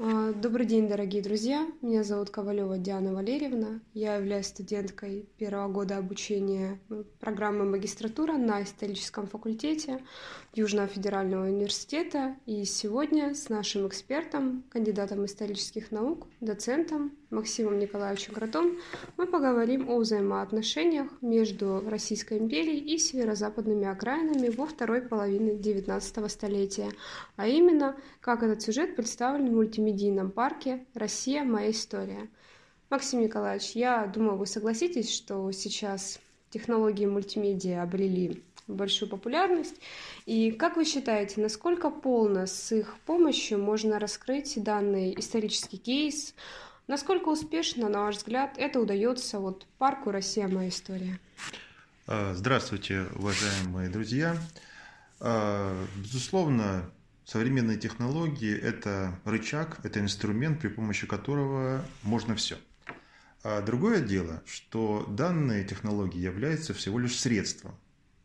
[0.00, 1.66] А, добрый день, дорогие друзья.
[1.82, 3.80] Меня зовут Ковалева Диана Валерьевна.
[3.94, 6.78] Я являюсь студенткой первого года обучения
[7.18, 10.00] программы магистратура на историческом факультете
[10.54, 12.36] Южного федерального университета.
[12.46, 18.78] И сегодня с нашим экспертом, кандидатом исторических наук, доцентом Максимом Николаевичем Кротом
[19.16, 26.90] мы поговорим о взаимоотношениях между Российской империей и северо-западными окраинами во второй половине XIX столетия,
[27.36, 29.58] а именно, как этот сюжет представлен в
[29.88, 31.44] мультимедийном парке «Россия.
[31.44, 32.28] Моя история».
[32.90, 39.76] Максим Николаевич, я думаю, вы согласитесь, что сейчас технологии мультимедиа обрели большую популярность.
[40.26, 46.34] И как вы считаете, насколько полно с их помощью можно раскрыть данный исторический кейс,
[46.86, 50.48] Насколько успешно, на ваш взгляд, это удается вот парку «Россия.
[50.48, 51.20] Моя история»?
[52.06, 54.38] А, здравствуйте, уважаемые друзья.
[55.20, 56.90] А, безусловно,
[57.28, 62.56] современные технологии– это рычаг, это инструмент, при помощи которого можно все.
[63.44, 67.74] А другое дело, что данные технологии являются всего лишь средством,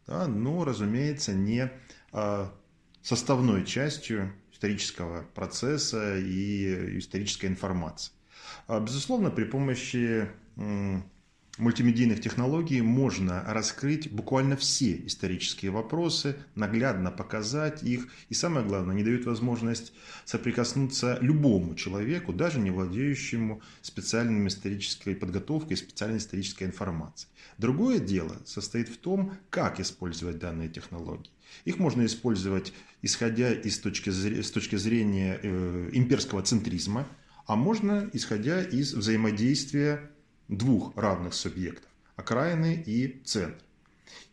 [0.08, 1.70] да, но, разумеется, не
[3.02, 8.14] составной частью исторического процесса и исторической информации.
[8.68, 10.30] А, безусловно, при помощи
[11.58, 19.04] мультимедийных технологий можно раскрыть буквально все исторические вопросы, наглядно показать их и, самое главное, не
[19.04, 19.94] дают возможность
[20.26, 27.30] соприкоснуться любому человеку, даже не владеющему специальной исторической подготовкой, специальной исторической информацией.
[27.58, 31.30] Другое дело состоит в том, как использовать данные технологии.
[31.66, 37.08] Их можно использовать, исходя из точки, с точки зрения э, имперского центризма–
[37.46, 40.10] а можно, исходя из взаимодействия
[40.48, 43.64] двух равных субъектов– окраины и центр.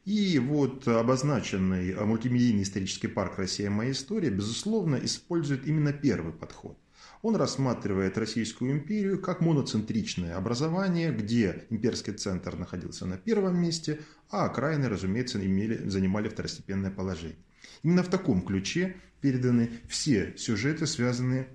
[0.04, 3.70] И вот обозначенный мультимедийный исторический парк «Россия.
[3.70, 6.78] Моя история» безусловно использует именно первый подход.
[7.22, 14.00] Он рассматривает Российскую империю как моноцентричное образование, где имперский центр находился на первом месте,
[14.30, 17.36] а окраины, разумеется, имели, занимали второстепенное положение.
[17.82, 21.48] Именно в таком ключе переданы все сюжеты, связанные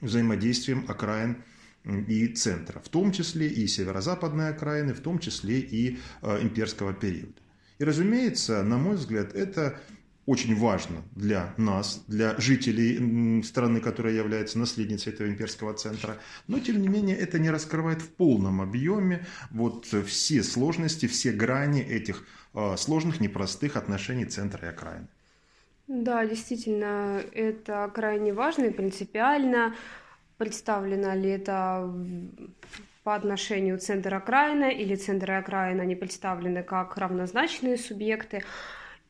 [0.00, 1.44] взаимодействием окраин
[1.84, 7.40] и центра, в том числе и северо-западной окраины, в том числе и э, имперского периода.
[7.78, 9.78] И, разумеется, на мой взгляд, это
[10.26, 16.16] очень важно для нас, для жителей страны, которая является наследницей этого имперского центра.
[16.46, 21.82] Но, тем не менее, это не раскрывает в полном объеме вот все сложности, все грани
[21.82, 22.24] этих
[22.54, 25.08] э, сложных, непростых отношений центра и окраины.
[25.86, 29.74] Да, действительно, это крайне важно и принципиально.
[30.38, 31.92] Представлено ли это
[33.04, 38.42] по отношению центра окраина или центра окраина они представлены как равнозначные субъекты.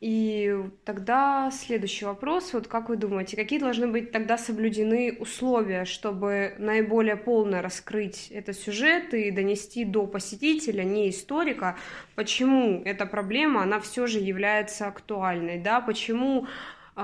[0.01, 0.53] И
[0.83, 7.15] тогда следующий вопрос, вот как вы думаете, какие должны быть тогда соблюдены условия, чтобы наиболее
[7.15, 11.77] полно раскрыть этот сюжет и донести до посетителя, не историка,
[12.13, 16.45] почему эта проблема, она все же является актуальной, да, почему
[16.95, 17.01] э,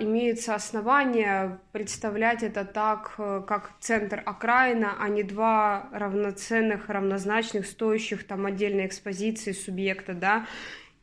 [0.00, 8.26] имеется основание представлять это так, э, как центр окраина, а не два равноценных, равнозначных, стоящих
[8.26, 10.46] там отдельной экспозиции субъекта, да,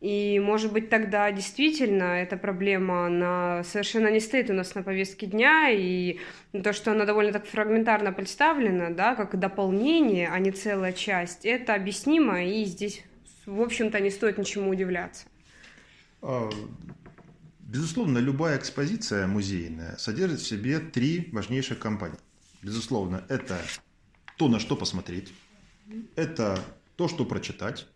[0.02, 5.26] и, может быть, тогда действительно эта проблема, она совершенно не стоит у нас на повестке
[5.26, 6.20] дня, и
[6.64, 11.74] то, что она довольно так фрагментарно представлена, да, как дополнение, а не целая часть, это
[11.74, 13.04] объяснимо, и здесь,
[13.46, 15.28] в общем-то, не стоит ничему удивляться.
[17.70, 22.24] А, безусловно, любая экспозиция музейная содержит в себе три важнейших компонента.
[22.62, 23.60] Безусловно, это
[24.38, 25.34] то, на что посмотреть,
[26.16, 26.60] это
[26.96, 27.88] то, что прочитать,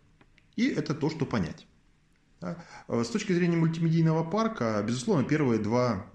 [0.56, 1.66] и это то, что понять.
[2.40, 6.06] Э, с точки зрения мультимедийного парка, безусловно, первые два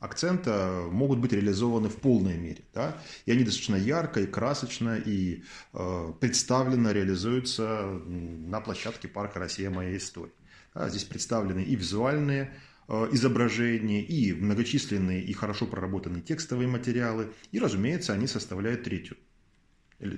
[0.00, 2.64] акцента могут быть реализованы в полной мере.
[2.74, 2.96] Да?
[3.26, 5.42] И они достаточно ярко и красочно и
[5.72, 9.70] э, представленно реализуются на площадке парка «Россия.
[9.70, 10.32] Моя история».
[10.74, 12.54] Здесь представлены и визуальные
[12.88, 17.32] изображения, и многочисленные и хорошо проработанные текстовые материалы.
[17.52, 19.16] И, разумеется, они составляют третью,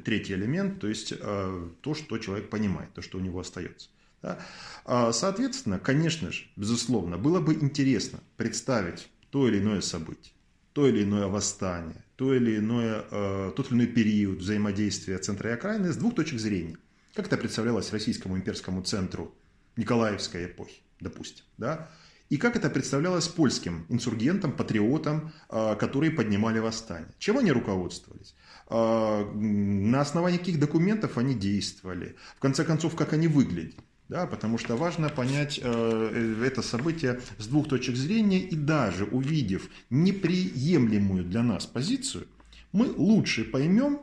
[0.05, 3.91] третий элемент, то есть то, что человек понимает, то, что у него остается.
[4.25, 4.39] Да?
[4.87, 10.33] А, соответственно, конечно же, безусловно, было бы интересно представить то или иное событие,
[10.73, 15.53] то или иное восстание, то или иное, э, тот или иной период взаимодействия центра и
[15.53, 16.79] окраины с двух точек зрения.
[17.13, 19.35] Как это представлялось российскому имперскому центру
[19.77, 21.45] Николаевской эпохи, допустим.
[21.59, 21.91] Да?
[22.31, 27.13] И как это представлялось польским инсургентам, патриотам, э, которые поднимали восстание.
[27.19, 28.35] Чем они руководствовались?
[28.71, 32.17] Э, на основании каких документов они действовали?
[32.37, 33.77] В конце концов, как они выглядели?
[34.09, 39.69] Да, потому что важно понять э, это событие с двух точек зрения и даже увидев
[39.89, 42.27] неприемлемую для нас позицию,
[42.73, 44.01] мы лучше поймем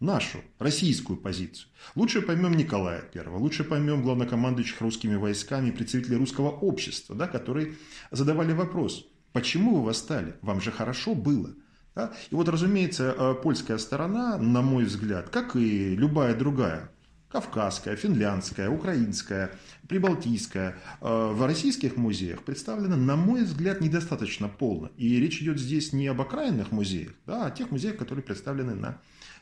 [0.00, 1.68] нашу, российскую позицию.
[1.94, 7.74] Лучше поймем Николая I, лучше поймем главнокомандующих русскими войсками, представителей русского общества, да, которые
[8.10, 11.50] задавали вопрос, почему вы восстали, вам же хорошо было.
[11.94, 12.12] Да?
[12.30, 16.90] И вот, разумеется, э, польская сторона, на мой взгляд, как и любая другая,
[17.28, 19.52] кавказская, финляндская, украинская,
[19.88, 24.90] прибалтийская, э, в российских музеях представлена, на мой взгляд, недостаточно полно.
[24.96, 28.74] И речь идет здесь не об окраинных музеях, да, а о тех музеях, которые представлены
[28.74, 29.00] на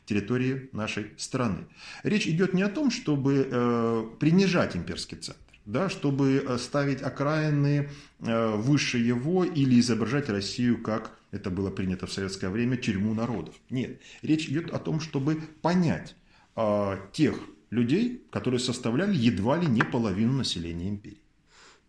[0.08, 1.66] территории нашей страны.
[2.02, 7.90] Речь идет не о том, чтобы э, принижать имперский центр, да, чтобы э, ставить окраины
[8.20, 13.54] э, выше его или изображать Россию как это было принято в советское время, тюрьму народов.
[13.70, 16.16] Нет, речь идет о том, чтобы понять
[16.56, 17.38] э, тех
[17.70, 21.20] людей, которые составляли едва ли не половину населения империи.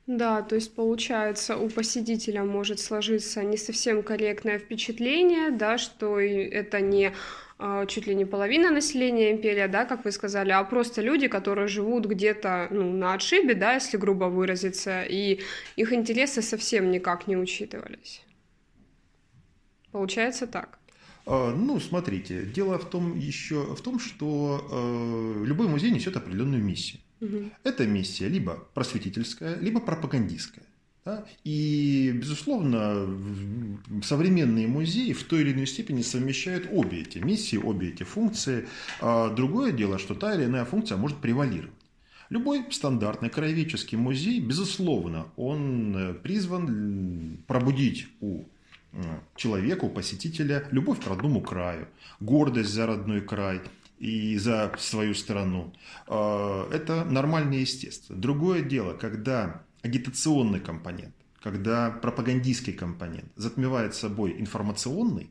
[0.08, 6.82] Да, то есть получается, у посетителя может сложиться не совсем корректное впечатление, да, что это
[6.82, 7.14] не
[7.88, 12.06] чуть ли не половина населения империи, да, как вы сказали, а просто люди, которые живут
[12.06, 15.42] где-то ну, на отшибе, да, если грубо выразиться, и
[15.76, 18.22] их интересы совсем никак не учитывались.
[19.92, 20.80] Получается так.
[21.26, 26.64] А, ну, смотрите, дело в том еще в том, что э, любой музей несет определенную
[26.64, 27.02] миссию.
[27.22, 27.52] Угу.
[27.64, 30.66] Эта миссия либо просветительская, либо пропагандистская.
[31.44, 33.08] И, безусловно,
[34.04, 38.68] современные музеи в той или иной степени совмещают обе эти миссии, обе эти функции.
[39.02, 41.74] А другое дело, что та или иная функция может превалировать.
[42.30, 48.44] Любой стандартный краеведческий музей, безусловно, он э, призван пробудить у
[48.94, 49.02] э,
[49.36, 51.88] человека, у посетителя любовь к родному краю,
[52.20, 53.62] гордость за родной край
[53.98, 55.74] и за свою страну.
[56.08, 58.20] А, это нормально и естественно.
[58.20, 65.30] Другое дело, когда агитационный компонент, когда пропагандистский компонент затмевает собой информационный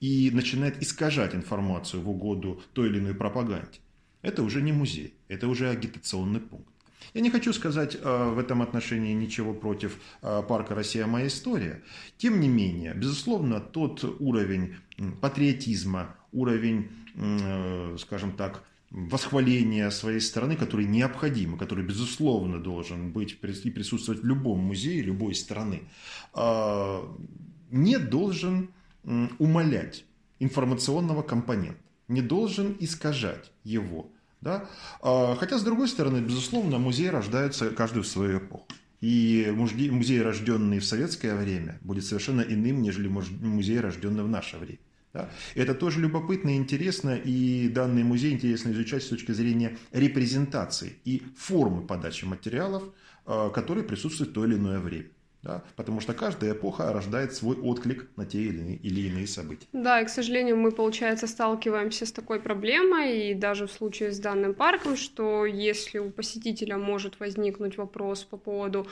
[0.00, 3.80] и начинает искажать информацию в угоду той или иной пропаганде,
[4.22, 6.68] это уже не музей, это уже агитационный пункт.
[7.14, 11.06] Я не хочу сказать э, в этом отношении ничего против э, парка «Россия.
[11.06, 11.82] Моя история».
[12.18, 14.76] Тем не менее, безусловно, тот уровень
[15.20, 23.70] патриотизма, уровень, э, скажем так, восхваления своей страны, который необходим, который, безусловно, должен быть и
[23.70, 25.82] присутствовать в любом музее любой страны,
[26.34, 27.04] а,
[27.70, 28.70] не должен
[29.38, 30.04] умалять
[30.40, 34.10] информационного компонента, не должен искажать его.
[34.40, 34.68] Да?
[35.02, 38.66] А, хотя, с другой стороны, безусловно, музеи рождаются каждый в свою эпоху.
[39.00, 44.78] И музей, рожденный в советское время, будет совершенно иным, нежели музей, рожденный в наше время.
[45.12, 45.30] Да?
[45.54, 51.22] Это тоже любопытно и интересно, и данный музей интересно изучать с точки зрения репрезентации и
[51.36, 52.84] формы подачи материалов,
[53.26, 55.08] э, которые присутствуют в то или иное время.
[55.42, 55.62] Да?
[55.74, 59.66] Потому что каждая эпоха рождает свой отклик на те или иные, или иные события.
[59.72, 64.18] Да, и, к сожалению, мы, получается, сталкиваемся с такой проблемой, и даже в случае с
[64.18, 68.86] данным парком, что если у посетителя может возникнуть вопрос по поводу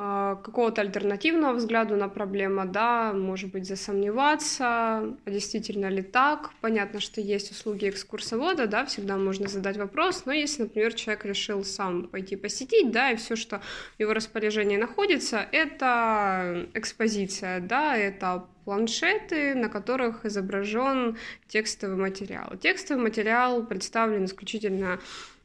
[0.00, 6.52] какого-то альтернативного взгляда на проблему, да, может быть, засомневаться, а действительно ли так.
[6.62, 11.64] Понятно, что есть услуги экскурсовода, да, всегда можно задать вопрос, но если, например, человек решил
[11.64, 13.60] сам пойти посетить, да, и все, что
[13.96, 22.56] в его распоряжении находится, это экспозиция, да, это планшеты, на которых изображен текстовый материал.
[22.56, 24.98] Текстовый материал представлен исключительно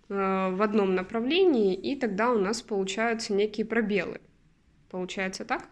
[0.08, 0.14] э,
[0.52, 4.22] в одном направлении, и тогда у нас получаются некие пробелы.
[4.90, 5.68] Получается так?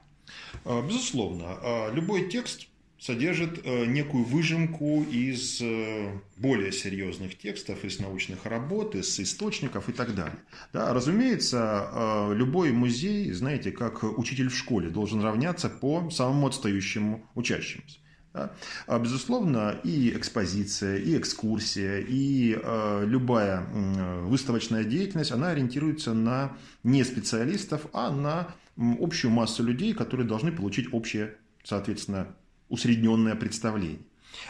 [0.65, 1.57] А, безусловно.
[1.61, 2.67] А, любой текст
[3.03, 9.91] содержит э, некую выжимку из э, более серьезных текстов, из научных работ, из источников и
[9.91, 10.39] так далее.
[10.71, 17.25] Да, разумеется, а, любой музей, знаете, как учитель в школе, должен равняться по самому отстающему
[17.35, 17.99] учащемуся.
[18.33, 18.51] Да?
[18.87, 27.03] Безусловно, и экспозиция, и экскурсия, и э, любая э, выставочная деятельность, она ориентируется на не
[27.03, 32.35] специалистов, а на общую массу людей, которые должны получить общее, соответственно,
[32.69, 34.01] усредненное представление.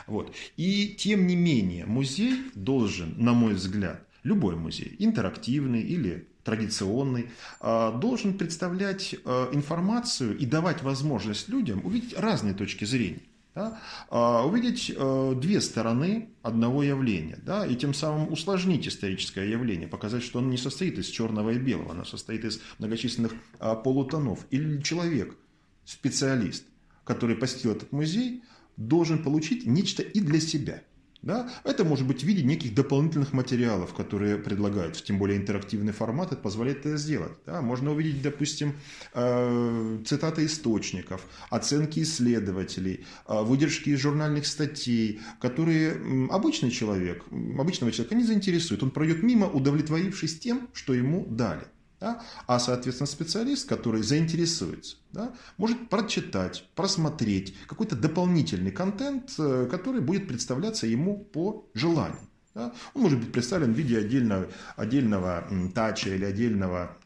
[0.07, 0.33] Вот.
[0.55, 7.91] И тем не менее, музей должен, на мой взгляд, любой музей, интерактивный или традиционный, а,
[7.91, 13.21] должен представлять а, информацию и давать возможность людям увидеть разные точки зрения
[13.55, 13.79] да,
[14.09, 20.23] а, увидеть э, две стороны одного явления, да, и тем самым усложнить историческое явление, показать,
[20.23, 24.45] что оно не состоит из черного и белого, оно состоит из многочисленных а, полутонов.
[24.49, 25.37] Или человек,
[25.85, 26.65] специалист,
[27.03, 28.43] который посетил этот музей,
[28.75, 30.81] должен получить нечто и для себя.
[31.23, 31.49] Да?
[31.63, 36.41] Это может быть в виде неких дополнительных материалов, которые предлагают, тем более интерактивный формат это
[36.41, 37.31] позволяет это сделать.
[37.45, 37.61] Да?
[37.61, 38.73] Можно увидеть, допустим,
[39.13, 45.95] э, цитаты источников, оценки исследователей, э, выдержки из журнальных статей, которые
[46.29, 47.23] обычный человек,
[47.57, 48.83] обычного человека не заинтересуют.
[48.83, 51.63] Он пройдет мимо, удовлетворившись тем, что ему дали.
[52.03, 52.21] Да?
[52.47, 60.27] А, соответственно, специалист, который заинтересуется, да, может прочитать, просмотреть какой-то дополнительный контент, э, который будет
[60.27, 62.27] представляться ему по желанию.
[62.55, 62.73] Да?
[62.93, 66.97] Он может быть представлен в виде отдельного, отдельного тача или отдельного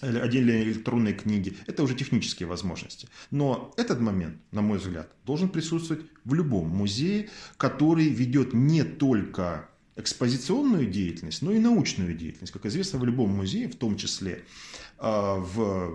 [0.00, 1.56] отдельной электронной книги.
[1.68, 3.06] Это уже технические возможности.
[3.30, 9.68] Но этот момент, на мой взгляд, должен присутствовать в любом музее, который ведет не только
[9.96, 12.52] экспозиционную деятельность, но и научную деятельность.
[12.52, 14.44] Как известно, в любом музее, в том числе
[14.98, 15.92] а, в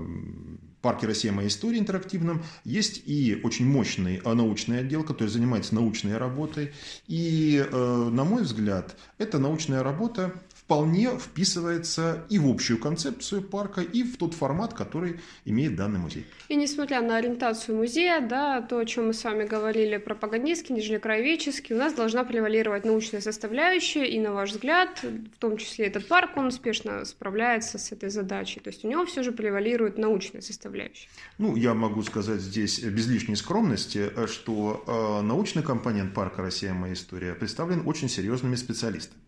[0.82, 1.32] парке «Россия.
[1.32, 6.72] Моя история» интерактивном есть и очень мощный научный отдел, который занимается научной работой.
[7.08, 10.34] И, э, на мой взгляд, эта научная работа
[10.70, 16.28] вполне вписывается и в общую концепцию парка, и в тот формат, который имеет данный музей.
[16.48, 21.00] И несмотря на ориентацию музея, да, то, о чем мы с вами говорили, пропагандистский, нежели
[21.00, 26.08] краеведческий, у нас должна превалировать научная составляющая, и, на ваш взгляд, в том числе этот
[26.08, 30.42] парк, он успешно справляется с этой задачей, то есть у него все же превалирует научная
[30.42, 31.10] составляющая.
[31.40, 36.74] Ну, я могу сказать здесь без лишней скромности, что э, научный компонент парка «Россия.
[36.74, 39.20] Моя история» представлен очень серьезными специалистами.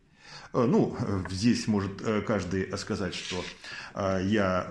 [0.54, 0.96] Э, ну,
[1.30, 3.44] здесь может э, каждый сказать, что
[3.94, 4.68] э, я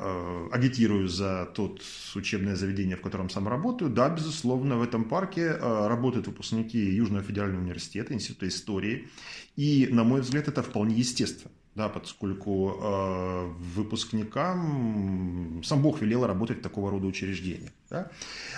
[0.53, 1.83] агитирую за тот
[2.15, 3.91] учебное заведение, в котором сам работаю.
[3.91, 9.09] Да, безусловно, в этом парке работают выпускники Южного федерального университета, Института истории.
[9.57, 11.53] И, на мой взгляд, это вполне естественно.
[11.77, 13.47] Да, поскольку э,
[13.77, 17.71] выпускникам сам Бог велел работать в такого рода учреждениях.
[17.89, 18.11] Да?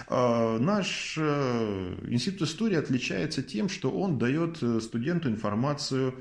[0.09, 6.15] Э, наш э, институт истории отличается тем, что он дает студенту информацию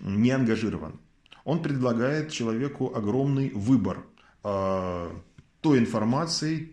[0.00, 1.00] не ангажирован.
[1.44, 4.04] Он предлагает человеку огромный выбор
[4.44, 5.10] э,
[5.60, 6.72] той информации,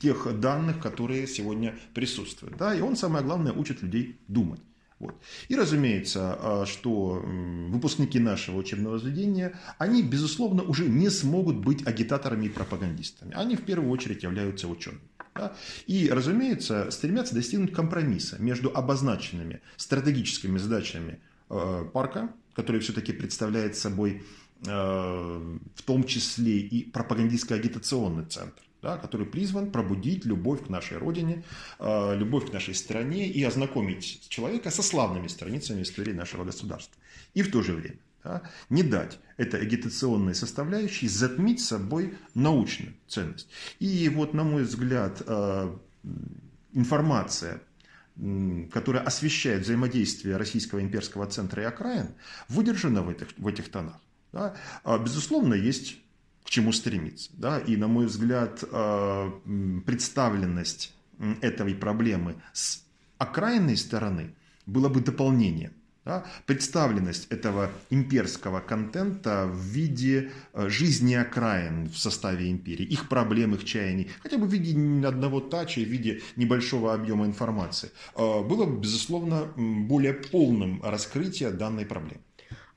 [0.00, 2.56] тех данных, которые сегодня присутствуют.
[2.56, 2.74] Да?
[2.74, 4.60] И он, самое главное, учит людей думать.
[4.98, 5.14] Вот.
[5.48, 12.46] И разумеется, а, что выпускники нашего учебного заведения, они, безусловно, уже не смогут быть агитаторами
[12.46, 13.32] и пропагандистами.
[13.34, 15.00] Они в первую очередь являются учеными.
[15.34, 15.54] Да?
[15.86, 24.22] И, разумеется, стремятся достигнуть компромисса между обозначенными стратегическими задачами э, парка, который все-таки представляет собой
[24.66, 31.44] э, в том числе и пропагандистско-агитационный центр, да, который призван пробудить любовь к нашей родине,
[31.78, 36.96] э, любовь к нашей стране и ознакомить человека со славными страницами истории нашего государства.
[37.34, 43.48] И в то же время да, не дать этой агитационной составляющей затмить собой научную ценность.
[43.78, 45.76] И вот, на мой взгляд, э,
[46.72, 47.62] информация
[48.70, 52.08] которая освещает взаимодействие Российского имперского центра и окраин,
[52.48, 54.00] выдержана в этих, в этих тонах.
[54.32, 54.54] Да?
[54.84, 55.96] А, безусловно, есть
[56.44, 57.30] к чему стремиться.
[57.34, 57.58] Да?
[57.58, 59.30] И, на мой взгляд, а,
[59.86, 60.94] представленность
[61.40, 62.82] этой проблемы с
[63.18, 64.34] окраинной стороны
[64.66, 65.72] было бы дополнением
[66.04, 73.54] да, представленность этого имперского контента в виде э, жизни окраин в составе империи, их проблем,
[73.54, 78.64] их чаяний, хотя бы в виде одного тача, в виде небольшого объема информации, э, было
[78.64, 82.22] бы, безусловно, более полным раскрытие данной проблемы.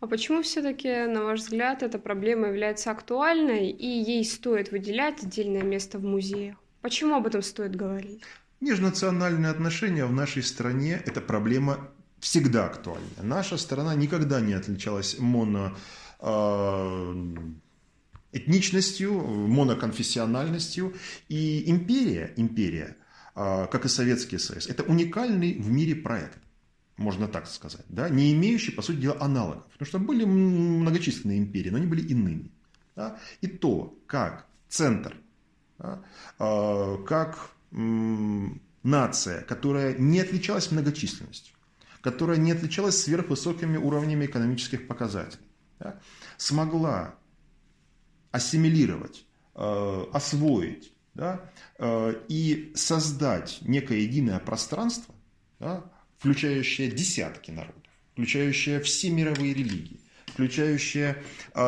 [0.02, 5.64] А почему все-таки, на ваш взгляд, эта проблема является актуальной и ей стоит выделять отдельное
[5.64, 6.58] место в музее?
[6.82, 8.22] Почему об этом стоит говорить?
[8.60, 11.90] Межнациональные отношения в нашей стране– это проблема
[12.24, 13.22] всегда актуальна.
[13.22, 15.76] Наша страна никогда не отличалась моно
[16.20, 17.14] а,
[18.32, 20.94] этничностью, моноконфессиональностью.
[21.28, 22.96] И империя, империя,
[23.36, 26.40] а, как и Советский Союз, это уникальный в мире проект
[26.96, 29.66] можно так сказать, да, не имеющий, по сути дела, аналогов.
[29.74, 32.52] Потому что были многочисленные империи, но они были иными.
[32.96, 33.20] Да?
[33.42, 35.18] И то, как центр,
[35.80, 36.04] да,
[36.38, 41.56] а, как нация, которая не отличалась многочисленностью,
[42.04, 45.48] которая не отличалась сверхвысокими уровнями экономических показателей,
[45.80, 46.00] да,
[46.38, 47.16] смогла
[48.32, 55.16] ассимилировать, э, освоить да, э, и создать некое единое пространство,
[55.60, 55.86] да,
[56.20, 57.82] включающее десятки народов,
[58.12, 60.02] включающее все мировые религии,
[60.34, 61.18] включающая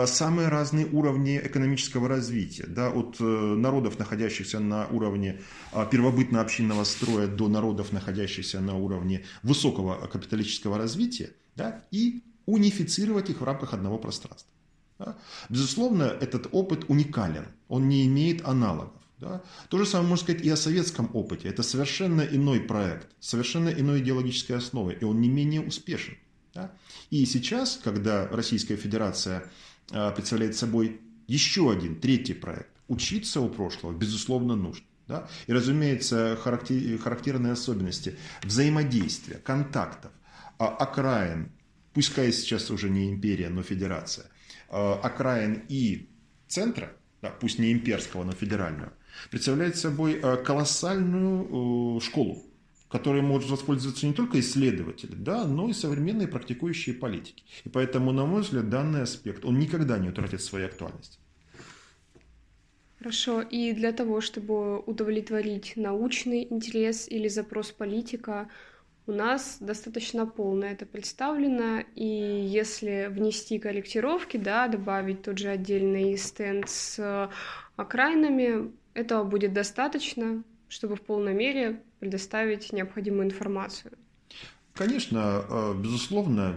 [0.06, 5.42] самые разные уровни экономического развития, да, от э, народов, находящихся на уровне
[5.72, 13.42] а, первобытно-общинного строя до народов, находящихся на уровне высокого капиталистического развития, да, и унифицировать их
[13.42, 14.50] в рамках одного пространства.
[14.98, 15.18] Да.
[15.50, 19.02] Безусловно, этот опыт уникален, он не имеет аналогов.
[19.20, 19.44] Да?
[19.70, 21.50] То же самое можно сказать и о советском опыте.
[21.50, 26.18] Это совершенно иной проект, совершенно иной идеологической основы, и он не менее успешен.
[26.56, 26.72] Да?
[27.12, 29.44] И сейчас, когда Российская Федерация
[29.92, 34.86] а, представляет собой еще один, третий проект, учиться у прошлого, безусловно, нужно.
[35.08, 35.28] Да?
[35.48, 40.12] И, разумеется, характер, характерные особенности взаимодействия, контактов,
[40.58, 41.52] а, окраин,
[41.94, 44.28] пускай сейчас уже не империя, но федерация,
[44.70, 46.10] а, окраин и
[46.48, 48.94] центра, да, пусть не имперского, но федерального,
[49.30, 52.44] представляет собой колоссальную школу
[52.98, 57.44] которой может воспользоваться не только исследователи, да, но и современные практикующие политики.
[57.66, 61.20] И поэтому, на мой взгляд, данный аспект, он никогда не утратит своей актуальности.
[62.98, 63.42] Хорошо.
[63.42, 68.48] И для того, чтобы удовлетворить научный интерес или запрос политика,
[69.08, 76.18] у нас достаточно полно это представлено, и если внести корректировки, да, добавить тот же отдельный
[76.18, 77.30] стенд с
[77.76, 83.94] окраинами, этого будет достаточно, чтобы в полной мере предоставить необходимую информацию.
[84.74, 86.56] Конечно, э, безусловно,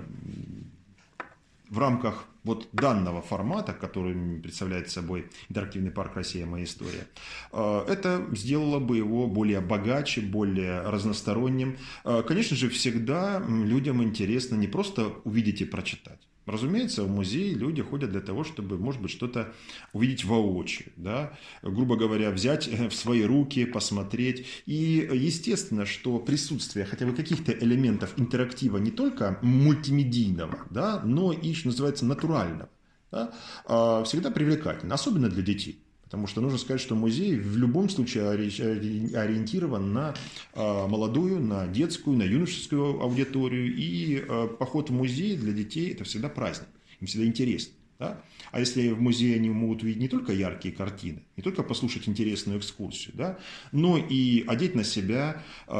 [1.69, 6.47] в рамках вот данного формата, который представляет собой интерактивный парк «Россия.
[6.47, 7.07] Моя история»,
[7.53, 11.77] э, это сделало бы его более богаче, более разносторонним.
[12.05, 17.83] Э, конечно же, всегда людям интересно не просто увидеть и прочитать, Разумеется, в музей люди
[17.83, 19.53] ходят для того, чтобы, может быть, что-то
[19.93, 21.37] увидеть воочию, да?
[21.63, 24.47] грубо говоря, взять э, в свои руки, посмотреть.
[24.67, 31.53] И естественно, что присутствие хотя бы каких-то элементов интерактива не только мультимедийного, да, но и,
[31.55, 32.71] что называется, натурального,
[33.11, 33.33] да,
[33.67, 35.83] а, всегда привлекательно, особенно для детей.
[36.09, 40.15] Потому что нужно сказать, что музей в любом случае ориентирован на
[40.55, 43.77] а, молодую, на детскую, на юношескую аудиторию.
[43.77, 46.69] И а, поход в музей для детей– это всегда праздник,
[47.01, 47.75] им всегда интересно.
[47.99, 48.23] Да?
[48.53, 52.59] А если в музее они могут увидеть не только яркие картины, не только послушать интересную
[52.61, 53.39] экскурсию, да,
[53.73, 55.73] но и одеть на себя э,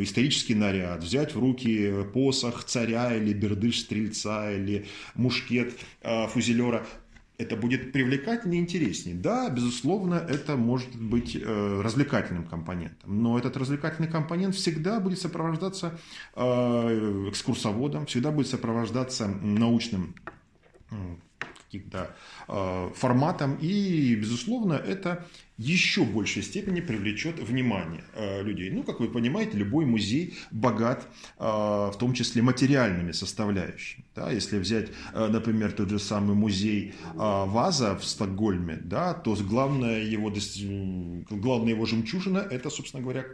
[0.00, 6.86] исторический наряд, взять в руки посох царя или бердыш стрельца или мушкет э, фузелера,
[7.40, 9.16] это будет привлекательнее и интереснее.
[9.16, 15.98] Да, безусловно, это может быть э, развлекательным компонентом, но этот развлекательный компонент всегда будет сопровождаться
[16.36, 16.42] э,
[17.30, 20.14] экскурсоводом, всегда будет сопровождаться научным
[21.70, 22.10] каким-то
[22.48, 25.26] э, и, безусловно, это
[25.60, 28.70] еще большей степени привлечет внимание э, людей.
[28.70, 31.06] Ну, как вы понимаете, любой музей богат,
[31.38, 34.04] э, в том числе материальными составляющими.
[34.14, 34.32] Да?
[34.32, 40.32] Если взять, э, например, тот же самый музей Ваза в Стокгольме, да, то главная его,
[41.30, 43.24] главная его жемчужина– это, собственно говоря,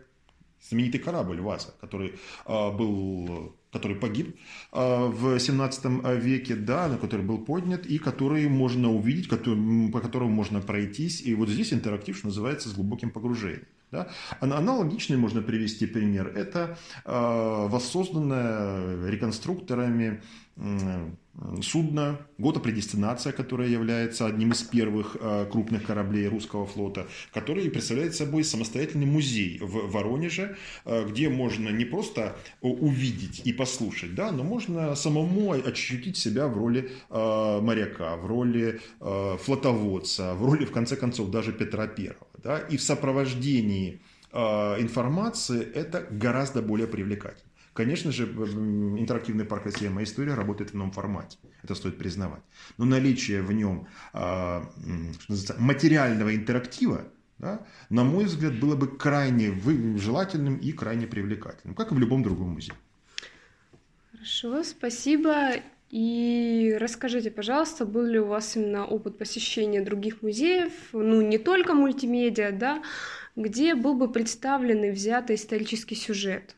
[0.62, 2.14] знаменитый корабль Ваза, который
[2.46, 4.36] был который погиб
[4.72, 5.84] в 17
[6.18, 11.20] веке, да, на который был поднят, и который можно увидеть, который, по которому можно пройтись.
[11.20, 13.66] И вот здесь интерактив, что называется, с глубоким погружением.
[13.92, 14.08] Да?
[14.40, 16.32] Аналогичный можно привести пример.
[16.34, 20.22] Это воссозданное реконструкторами
[21.62, 28.14] судно «Гота Предестинация», которое является одним из первых э, крупных кораблей русского флота, который представляет
[28.14, 34.44] собой самостоятельный музей в Воронеже, э, где можно не просто увидеть и послушать, да, но
[34.44, 40.96] можно самому ощутить себя в роли э, моряка, в роли флотоводца, в роли, в конце
[40.96, 42.26] концов, даже Петра Первого.
[42.42, 44.00] Да, и в сопровождении
[44.32, 47.45] информации это гораздо более привлекательно.
[47.76, 49.90] Конечно же, интерактивный парк «Россия.
[49.90, 51.36] Моя история» работает в ином формате.
[51.62, 52.40] Это стоит признавать.
[52.78, 54.64] Но наличие в нем а,
[55.58, 57.04] материального интерактива,
[57.38, 59.52] да, на мой взгляд, было бы крайне
[59.98, 62.76] желательным и крайне привлекательным, как и в любом другом музее.
[64.10, 65.52] Хорошо, спасибо.
[65.90, 71.74] И расскажите, пожалуйста, был ли у вас именно опыт посещения других музеев, ну не только
[71.74, 72.82] мультимедиа, да,
[73.36, 76.56] где был бы представлен и взят исторический сюжет?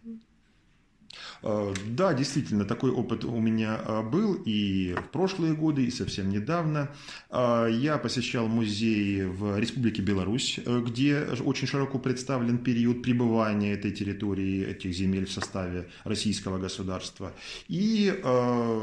[1.42, 6.30] Э, да, действительно, такой опыт у меня э, был и в прошлые годы, и совсем
[6.30, 6.90] недавно.
[7.30, 14.66] Э, я посещал музей в Республике Беларусь, где очень широко представлен период пребывания этой территории,
[14.66, 17.32] этих земель в составе российского государства.
[17.68, 18.14] И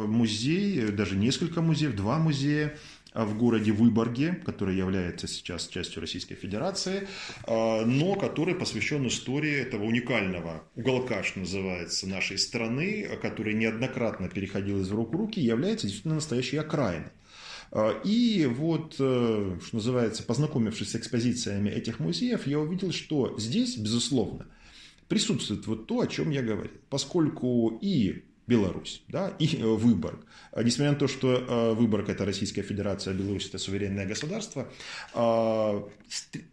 [0.08, 2.78] музей, даже несколько музеев, два музея
[3.24, 7.08] в городе Выборге, который является сейчас частью Российской Федерации,
[7.48, 14.82] а, но который посвящен истории этого уникального уголка, что называется, нашей страны, который неоднократно переходил
[14.82, 17.12] из рук в руки, является действительно настоящей окраиной.
[17.72, 23.78] А, и вот, э, что называется, познакомившись с экспозициями этих музеев, я увидел, что здесь,
[23.78, 24.48] безусловно,
[25.08, 26.72] присутствует вот то, о чем я говорил.
[26.90, 30.26] Поскольку и Беларусь да, и э, Выборг.
[30.52, 34.68] А несмотря на то, что э, Выборг– это Российская Федерация, а Беларусь– это суверенное государство,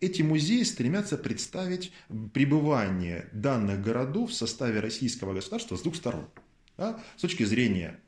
[0.01, 1.93] эти музеи стремятся представить
[2.33, 6.27] пребывание данных городов в составе российского государства с двух сторон.
[6.79, 8.01] Да, с точки зрения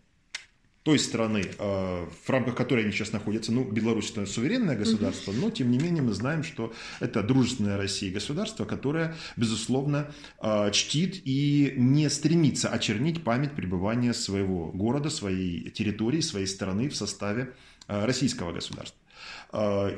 [0.85, 5.49] той страны, э, в рамках которой они сейчас находятся, ну, Беларусь это суверенное государство, но
[5.51, 11.73] тем не менее мы знаем, что это дружественное России государство, которое, безусловно, э, чтит и
[11.77, 17.55] не стремится очернить память пребывания своего города, своей территории, своей страны в составе
[17.88, 19.01] э, российского государства.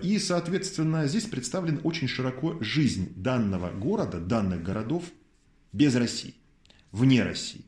[0.03, 5.05] И, соответственно, здесь представлена очень широко жизнь данного города, данных городов
[5.73, 6.35] без России,
[6.93, 7.66] вне России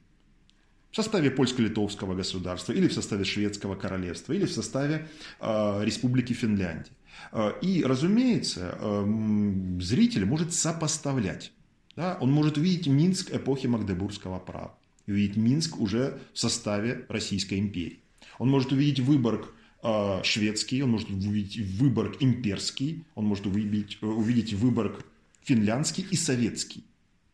[0.91, 5.09] в составе польско-литовского государства, или в составе шведского королевства, или в составе
[5.41, 6.93] э, Республики Финляндия.
[7.33, 11.53] Э, и, разумеется, э, зритель может сопоставлять.
[11.97, 12.17] Да?
[12.21, 14.75] Он может увидеть Минск эпохи Магдебургского права,
[15.07, 18.01] увидеть Минск уже в составе Российской империи.
[18.39, 24.55] Он может увидеть Выборг э, шведский, он может увидеть Выборг имперский, он может увидеть, увидеть
[24.55, 25.05] Выборг
[25.43, 26.85] финляндский и советский.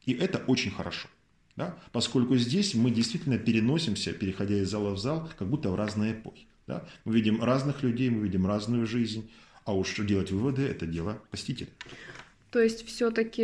[0.06, 1.08] И это очень хорошо.
[1.56, 1.76] Да?
[1.92, 6.46] Поскольку здесь мы действительно переносимся, переходя из зала в зал, как будто в разные эпохи.
[6.66, 6.84] Да?
[7.04, 9.30] Мы видим разных людей, мы видим разную жизнь,
[9.64, 11.68] а уж делать выводы– это дело посетителя.
[12.50, 13.42] То есть все-таки,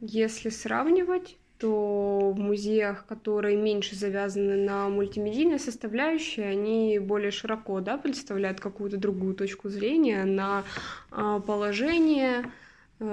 [0.00, 7.96] если сравнивать, то в музеях, которые меньше завязаны на мультимедийной составляющей, они более широко да,
[7.98, 10.64] представляют какую-то другую точку зрения на
[11.12, 12.50] а, положение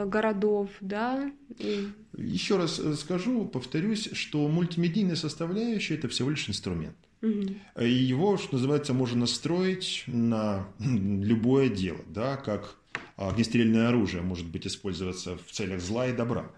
[0.06, 1.32] городов, да.
[1.58, 1.90] И...
[2.18, 6.96] Еще раз э, скажу, повторюсь, что мультимедийная составляющая это всего лишь инструмент.
[7.22, 7.84] Угу.
[7.84, 12.76] Его, что называется, можно настроить на любое дело, да, как
[13.18, 16.50] огнестрельное оружие может быть использоваться в целях зла и добра,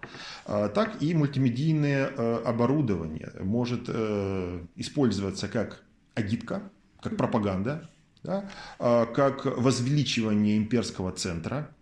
[0.46, 2.06] а так и мультимедийное
[2.38, 3.88] оборудование может
[4.76, 5.82] использоваться как
[6.14, 7.90] агитка, как пропаганда,
[8.22, 11.74] да, а как возвеличивание имперского центра,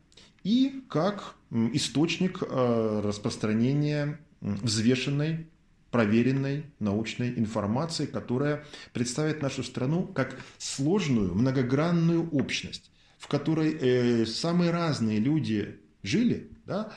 [0.45, 5.47] и как источник э, распространения взвешенной,
[5.91, 14.71] проверенной научной информации, которая представит нашу страну как сложную, многогранную общность, в которой э, самые
[14.71, 16.93] разные люди жили, да,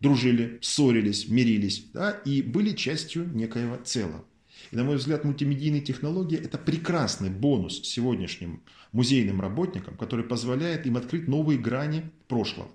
[0.00, 4.24] дружили, ссорились, мирились да, и были частью некоего целого.
[4.70, 10.96] И, на мой взгляд, мультимедийные технологии– это прекрасный бонус сегодняшним музейным работникам, который позволяет им
[10.96, 12.68] открыть новые грани прошлого.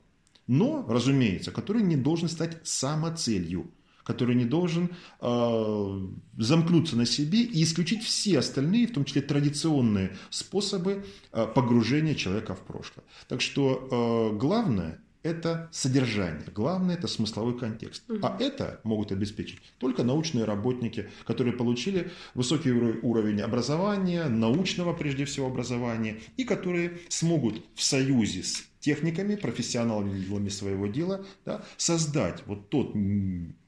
[0.48, 3.72] Но, разумеется, который не должен стать самоцелью,
[4.04, 4.90] который не должен
[5.22, 12.16] э, замкнуться на себе и исключить все остальные, в том числе традиционные способы э, погружения
[12.16, 13.06] человека в прошлое.
[13.28, 16.46] Так что э, главное это содержание.
[16.54, 18.10] Главное– это смысловой контекст.
[18.10, 18.20] Угу.
[18.22, 25.48] А это могут обеспечить только научные работники, которые получили высокий уровень образования, научного прежде всего
[25.48, 32.94] образования, и которые смогут в союзе с техниками, профессионалами своего дела да, создать вот тот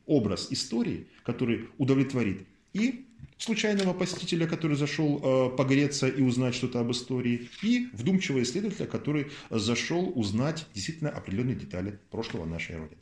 [0.06, 3.06] образ истории, который удовлетворит и
[3.38, 9.32] случайного посетителя, который зашел э, погреться и узнать что-то об истории, и вдумчивого исследователя, который
[9.50, 12.98] зашел узнать действительно определенные детали прошлого нашей Родины.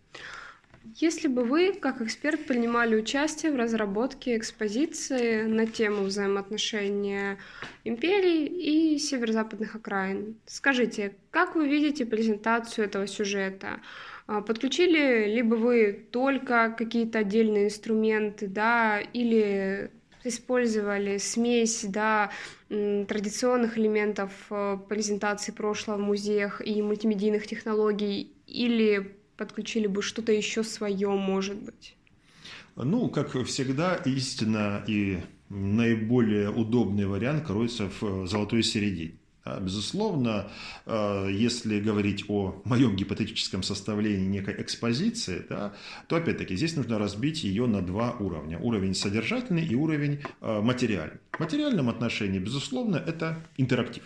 [0.95, 7.37] Если бы вы, как эксперт, принимали участие в разработке экспозиции на тему взаимоотношения
[7.85, 13.79] империи и северо-западных окраин, скажите, как вы видите презентацию этого сюжета?
[14.27, 19.89] А, подключили либо вы только какие-то отдельные инструменты, да, или
[20.25, 22.31] использовали смесь да,
[22.69, 30.63] традиционных элементов э, презентации прошлого в музеях и мультимедийных технологий, или подключили бы что-то еще
[30.63, 31.95] свое, может быть?
[32.75, 39.19] Ну, как всегда, истина и наиболее удобный вариант кроется в золотой середине.
[39.45, 40.49] Да, безусловно,
[40.85, 45.73] э, если говорить о моем гипотетическом составлении некой экспозиции, да,
[46.07, 48.57] то опять-таки здесь нужно разбить ее на два уровня.
[48.57, 51.19] Уровень содержательный и уровень э, материальный.
[51.33, 54.03] В материальном отношении, безусловно, это интерактив.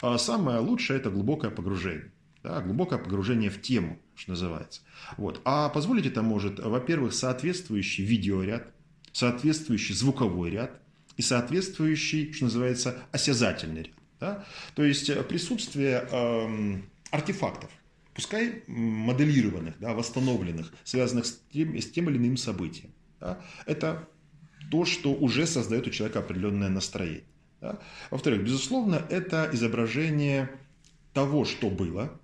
[0.00, 2.12] А самое лучшее– это глубокое погружение.
[2.44, 4.82] Да, глубокое погружение в тему, что называется.
[5.16, 5.40] Вот.
[5.44, 8.72] А позволить это может, во-первых, соответствующий видеоряд,
[9.12, 10.80] соответствующий звуковой ряд
[11.16, 13.97] и соответствующий, что называется, осязательный ряд.
[14.20, 14.44] Да?
[14.74, 17.70] То есть э, присутствие э, артефактов,
[18.14, 22.92] пускай моделированных, да, восстановленных, связанных с тем, с тем или иным событием.
[23.20, 23.40] Да?
[23.66, 24.08] Это
[24.70, 27.24] то, что уже создает у человека определенное настроение.
[27.60, 27.78] Да?
[28.10, 30.50] Во-вторых, безусловно, это изображение
[31.12, 32.20] того, что было,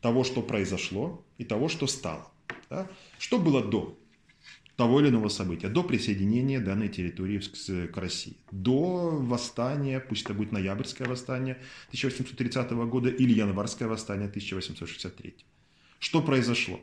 [0.00, 2.30] того, что произошло и того, что стало.
[2.70, 2.88] Да?
[3.18, 3.98] Что было до?
[4.76, 7.40] Того или иного события, до присоединения данной территории
[7.86, 11.54] к России, до восстания, пусть это будет ноябрьское восстание
[11.88, 15.34] 1830 года или январское восстание 1863.
[15.98, 16.80] Что произошло?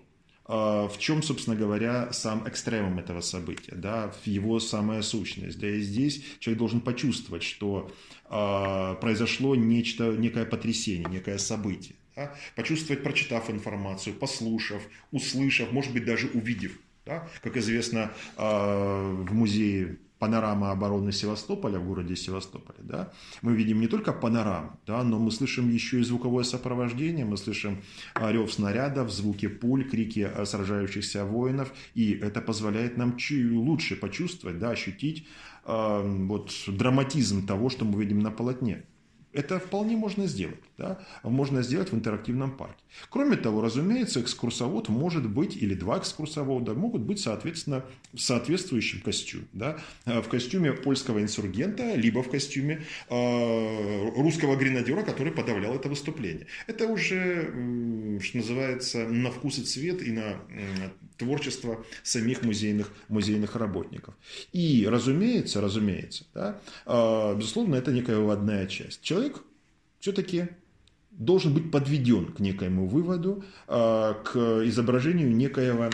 [0.52, 5.60] А, в чем, собственно говоря, сам экстремум этого события, да, в его самая сущность.
[5.60, 7.92] Да, и здесь человек должен почувствовать, что
[8.26, 11.96] э, произошло нечто, некое потрясение, некое событие.
[12.16, 16.72] Да, почувствовать, прочитав информацию, послушав, услышав, может быть, даже увидев
[17.10, 17.28] да?
[17.42, 23.88] Как известно, а, в музее панорама обороны Севастополя в городе Севастополе, да, мы видим не
[23.88, 27.82] только панораму, да, но мы слышим еще и звуковое сопровождение, мы слышим
[28.16, 35.26] рев снарядов, звуки пуль, крики сражающихся воинов, и это позволяет нам лучше почувствовать, да, ощутить
[35.66, 38.84] э, вот, драматизм того, что мы видим на полотне.
[39.32, 40.60] Это вполне можно сделать.
[40.78, 41.00] Да?
[41.24, 42.82] Можно сделать в интерактивном парке.
[43.10, 49.46] Кроме того, разумеется, экскурсовод может быть, или два экскурсовода могут быть, соответственно, в соответствующем костюме.
[49.54, 49.78] Да?
[50.06, 56.48] В костюме польского инсургента, либо в костюме э, русского гренадера, который подавлял это выступление.
[56.68, 60.38] Это уже, что называется, на вкус и цвет и на
[61.20, 64.16] творчество самих музейных, музейных работников.
[64.54, 69.02] И, разумеется, разумеется, да, э, безусловно, это некая выводная часть.
[69.02, 69.44] Человек
[70.00, 70.48] все-таки
[71.12, 75.90] должен быть подведен к некоему выводу, а, к изображению некоего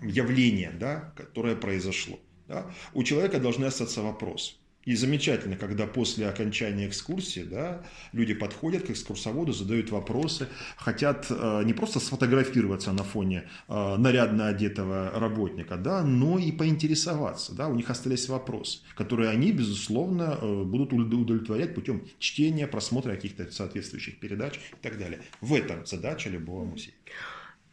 [0.00, 2.18] явления, да, которое произошло.
[2.46, 2.70] Да.
[2.94, 4.54] У человека должны остаться вопросы.
[4.86, 11.62] И замечательно, когда после окончания экскурсии да, люди подходят к экскурсоводу, задают вопросы, хотят э,
[11.64, 17.54] не просто сфотографироваться на фоне э, нарядно одетого работника, да, но и поинтересоваться.
[17.54, 23.50] Да, у них остались вопросы, которые они, безусловно, э, будут удовлетворять путем чтения, просмотра каких-то
[23.52, 25.20] соответствующих передач и так далее.
[25.42, 26.94] В этом задача любого музея.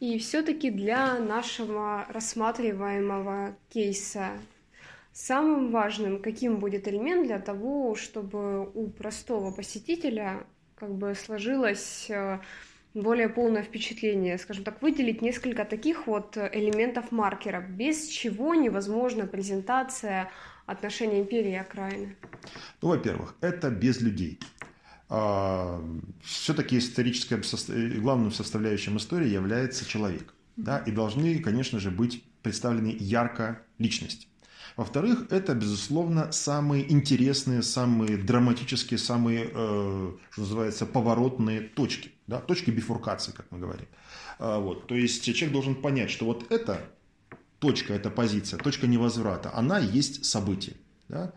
[0.00, 4.32] И все-таки для нашего рассматриваемого кейса
[5.20, 12.38] Самым важным, каким будет элемент для того, чтобы у простого посетителя как бы сложилось э,
[12.94, 20.30] более полное впечатление, скажем так, выделить несколько таких вот элементов маркера, без чего невозможна презентация
[20.66, 22.16] отношений империи и окраины?
[22.80, 24.38] Ну, во-первых, это без людей.
[25.08, 25.82] А,
[26.22, 27.42] Все-таки исторической
[27.98, 30.32] главным составляющим истории является человек.
[30.54, 34.28] Да, и должны, конечно же, быть представлены ярко личности.
[34.76, 42.12] Во-вторых, это, безусловно, самые интересные, самые драматические, самые, э, что называется, поворотные точки.
[42.26, 42.40] Да?
[42.40, 43.86] Точки бифуркации, как мы говорим.
[44.38, 44.86] А, вот.
[44.86, 46.80] То есть человек должен понять, что вот эта
[47.58, 50.76] точка, эта позиция, точка невозврата, она есть событие.
[51.08, 51.32] Да?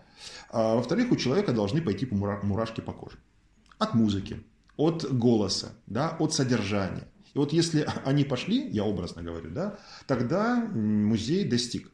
[0.50, 3.18] А, во-вторых, у человека должны пойти мурашки по коже.
[3.80, 4.44] От музыки,
[4.78, 7.08] от голоса, да, от содержания.
[7.34, 11.90] И вот если они пошли, я образно говорю, да, тогда музей достиг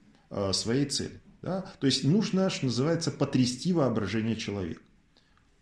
[0.51, 1.21] своей цели.
[1.41, 1.65] Да?
[1.79, 4.81] То есть нужно, что называется, потрясти воображение человека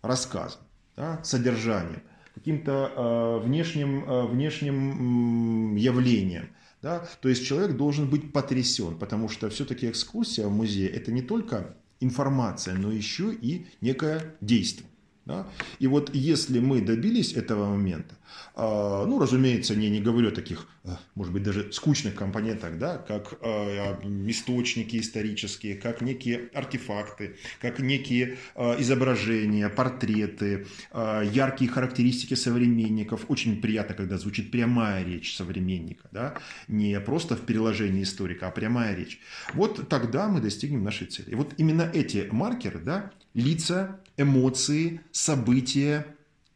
[0.01, 0.61] рассказом,
[0.95, 1.23] да?
[1.23, 2.01] содержанием,
[2.33, 6.49] каким-то э, внешним, э, внешним явлением.
[6.81, 7.07] Да?
[7.21, 11.75] То есть человек должен быть потрясен, потому что все-таки экскурсия в музее это не только
[11.99, 14.89] информация, но еще и некое действие.
[15.25, 15.47] Да?
[15.79, 18.15] И вот если мы добились этого момента,
[18.55, 23.33] ну, разумеется, не, не говорю о таких, а, может быть, даже скучных компонентах, да, как
[23.41, 33.25] а, источники исторические, как некие артефакты, как некие изображения, портреты, яркие характеристики современников.
[33.27, 36.35] Очень приятно, когда звучит прямая речь современника, да,
[36.67, 39.19] не просто в переложении историка, а прямая речь.
[39.53, 41.31] Вот тогда мы достигнем нашей цели.
[41.31, 46.05] И вот именно эти маркеры, да, лица, эмоции, события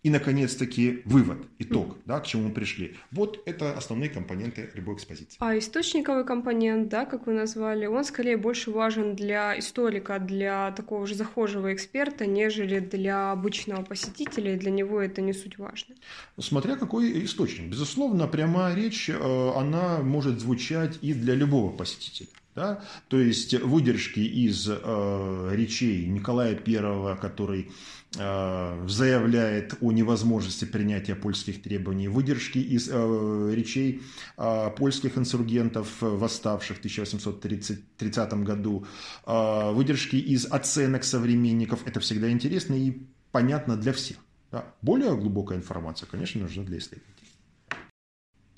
[0.03, 2.95] и, наконец-таки, вывод, итог, да, к чему мы пришли.
[3.11, 5.37] Вот это основные компоненты любой экспозиции.
[5.39, 11.05] А источниковый компонент, да, как вы назвали, он скорее больше важен для историка, для такого
[11.05, 15.95] же захожего эксперта, нежели для обычного посетителя, и для него это не суть важно.
[16.37, 17.69] Смотря какой источник.
[17.69, 22.29] Безусловно, прямая речь, э, она может звучать и для любого посетителя.
[22.59, 22.81] Да?
[23.07, 27.71] То есть выдержки из э, речей Николая I, который
[28.17, 34.01] э, заявляет о невозможности принятия польских требований, выдержки из э, речей
[34.37, 38.85] э, польских инсургентов, восставших в 1830 году,
[39.25, 41.87] э, выдержки из оценок современников.
[41.87, 44.17] Это всегда интересно и понятно для всех.
[44.51, 44.65] Да?
[44.81, 47.18] Более глубокая информация, конечно, нужна для исследователей.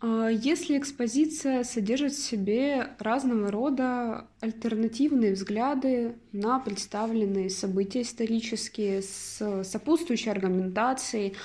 [0.01, 9.63] А если экспозиция содержит в себе разного рода альтернативные взгляды на представленные события исторические с
[9.63, 11.35] сопутствующей аргументацией,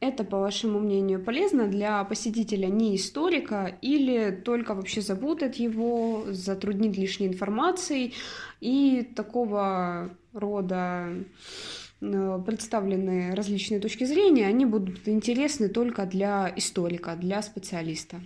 [0.00, 6.96] это, по вашему мнению, полезно для посетителя не историка или только вообще запутает его, затруднит
[6.96, 8.12] лишней информацией?
[8.60, 11.10] И такого рода
[12.12, 18.20] э, представленные различные точки зрения, они будут интересны только для историка, для специалиста.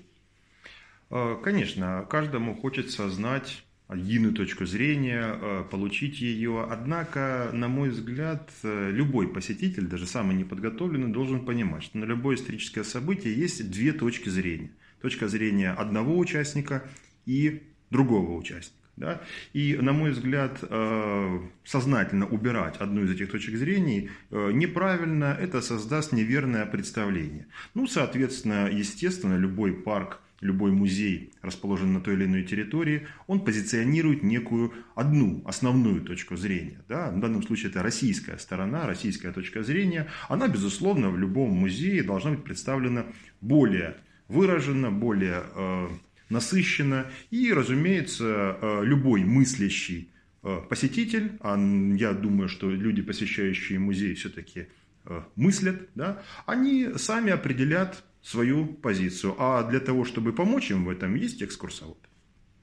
[1.11, 3.65] Э, конечно, каждому хочется знать
[3.95, 6.67] единую точку зрения, э, получить ее.
[6.71, 12.85] Однако, на мой взгляд, любой посетитель, даже самый неподготовленный, должен понимать, что на любое историческое
[12.85, 14.71] событие есть две точки зрения.
[15.01, 16.83] Точка зрения одного участника
[17.25, 18.88] и другого участника.
[18.99, 19.21] Да?
[19.53, 26.13] И, на мой взгляд, э, сознательно убирать одну из этих точек зрения неправильно, это создаст
[26.13, 27.47] неверное представление.
[27.75, 34.23] Ну, соответственно, естественно, любой парк любой музей, расположен на той или иной территории, он позиционирует
[34.23, 36.81] некую одну основную точку зрения.
[36.89, 37.11] Да?
[37.11, 40.07] В данном случае это российская сторона, российская точка зрения.
[40.29, 43.07] Она, безусловно, в любом музее должна быть представлена
[43.41, 43.97] более
[44.29, 45.89] выраженно, более э,
[46.31, 47.11] насыщенно.
[47.31, 50.11] И, разумеется, э, любой мыслящий
[50.43, 51.57] э, посетитель, а
[51.97, 54.67] я думаю, что люди, посещающие музей, все-таки
[55.05, 59.35] э, мыслят, да, они сами определят свою позицию.
[59.39, 61.99] А для того, чтобы помочь им в этом, есть экскурсовод.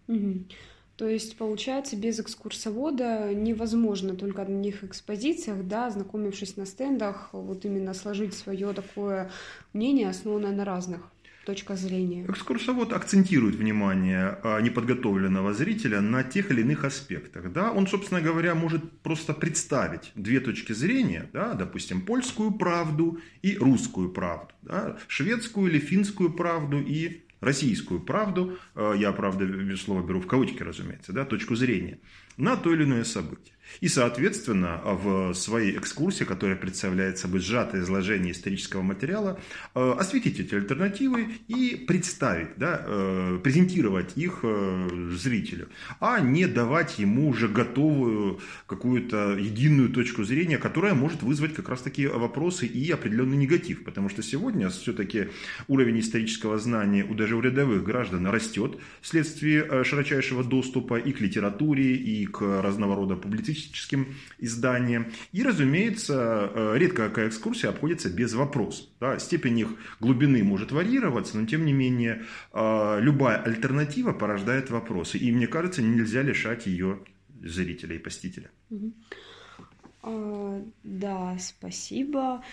[0.07, 0.45] Угу.
[0.97, 7.65] То есть, получается, без экскурсовода невозможно только на одних экспозициях, да, знакомившись на стендах, вот
[7.65, 9.29] именно сложить свое такое
[9.73, 11.11] мнение, основанное на разных
[11.45, 12.25] точка зрения.
[12.27, 17.51] Экскурсовод акцентирует внимание а, неподготовленного зрителя на тех или иных аспектах.
[17.51, 17.71] Да?
[17.71, 21.53] Он, собственно говоря, может просто представить две точки зрения, да?
[21.53, 24.97] допустим, польскую правду и русскую правду, да?
[25.07, 31.13] шведскую или финскую правду и российскую правду, а, я, правда, слово беру в кавычки, разумеется,
[31.13, 31.99] да, точку зрения,
[32.37, 33.54] на то или иное событие.
[33.81, 39.39] И, соответственно, в своей экскурсии, которая представляет собой сжатое изложение исторического материала,
[39.73, 46.99] э, осветить эти альтернативы и представить, да, э, презентировать их э, зрителю, а не давать
[46.99, 52.89] ему уже готовую какую-то единую точку зрения, которая может вызвать как раз таки вопросы и
[52.91, 53.83] определенный негатив.
[53.83, 55.29] Потому что сегодня все-таки
[55.67, 61.95] уровень исторического знания у даже у рядовых граждан растет вследствие широчайшего доступа и к литературе,
[61.95, 65.11] и к разного рода публицистике публицистическим изданиям.
[65.31, 68.87] И, разумеется, э, редко какая экскурсия обходится без вопросов.
[68.99, 69.67] Да, степень их
[69.99, 75.17] глубины может варьироваться, но тем не менее э, любая альтернатива порождает вопросы.
[75.17, 76.99] И мне кажется, нельзя лишать ее
[77.41, 78.49] зрителя и посетителя.
[78.71, 78.75] А,
[80.83, 82.43] да, спасибо.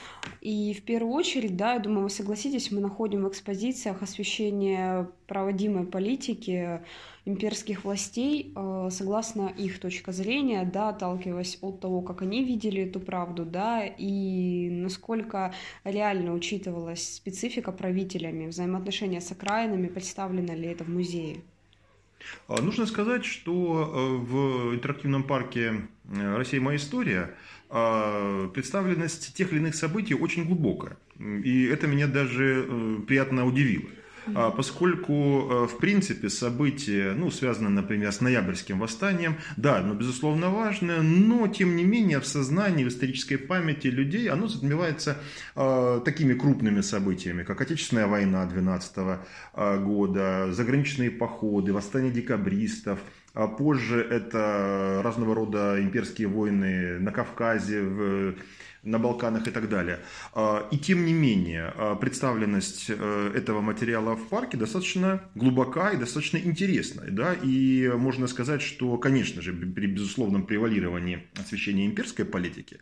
[0.40, 5.86] И в первую очередь, да, я думаю, вы согласитесь, мы находим в экспозициях освещение проводимой
[5.86, 6.80] политики
[7.24, 13.00] имперских властей, а, согласно их точка зрения, да, отталкиваясь от того, как они видели эту
[13.00, 20.88] правду, да, и насколько реально учитывалась специфика правителями, взаимоотношения с окраинами, представлено ли это в
[20.88, 21.42] музее.
[22.48, 26.60] А, нужно сказать, что э, в интерактивном парке «Россия.
[26.60, 27.34] Моя история»
[27.74, 30.98] а, представленность тех или иных событий очень глубокая.
[31.18, 33.88] И это меня даже э, приятно удивило.
[34.34, 40.50] А, поскольку, э, в принципе, события, ну, связанные, например, с ноябрьским восстанием, да, оно, безусловно,
[40.50, 45.18] важное, но, тем не менее, в сознании, в исторической памяти людей оно затмевается
[45.56, 48.92] э, такими крупными событиями, как Отечественная война 12
[49.54, 53.00] а, года, заграничные походы, восстание декабристов,
[53.34, 58.34] а позже это разного рода имперские войны на Кавказе, в
[58.82, 60.00] на Балканах и так далее.
[60.34, 65.96] А, и тем не менее, а, представленность э, этого материала в парке достаточно глубока и
[65.96, 67.10] достаточно интересная.
[67.10, 67.34] Да?
[67.34, 72.80] И можно сказать, что, конечно же, при безусловном превалировании освещения имперской политики,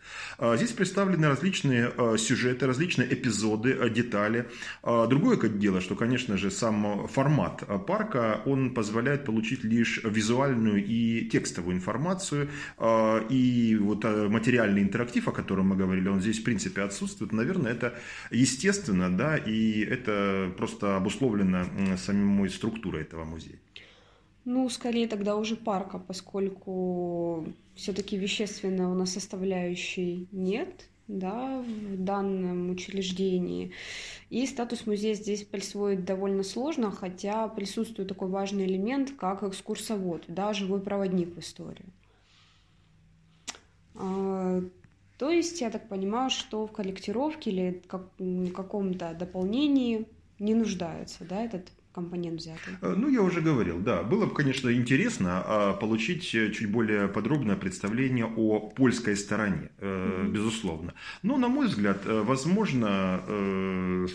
[0.57, 4.47] здесь представлены различные сюжеты, различные эпизоды, детали.
[4.83, 11.76] Другое дело, что, конечно же, сам формат парка, он позволяет получить лишь визуальную и текстовую
[11.76, 12.48] информацию,
[13.31, 17.94] и вот материальный интерактив, о котором мы говорили, он здесь в принципе отсутствует, наверное, это
[18.31, 21.64] естественно, да, и это просто обусловлено
[21.96, 23.59] самой структурой этого музея.
[24.44, 32.70] Ну, скорее тогда уже парка, поскольку все-таки вещественно у нас составляющей нет, да, в данном
[32.70, 33.73] учреждении.
[34.29, 40.53] И статус музея здесь присвоить довольно сложно, хотя присутствует такой важный элемент, как экскурсовод, да,
[40.53, 41.88] живой проводник в историю.
[43.94, 44.62] А,
[45.18, 48.09] то есть, я так понимаю, что в корректировке или как,
[48.55, 50.07] каком-то дополнении
[50.38, 52.75] не нуждается, да, этот компонент взятый.
[52.83, 54.03] Э, ну, я уже говорил, да.
[54.03, 60.29] Было бы, конечно, интересно а, получить чуть более подробное представление о польской стороне, mm-hmm.
[60.31, 60.95] безусловно.
[61.23, 63.21] Но, на мой взгляд, возможно,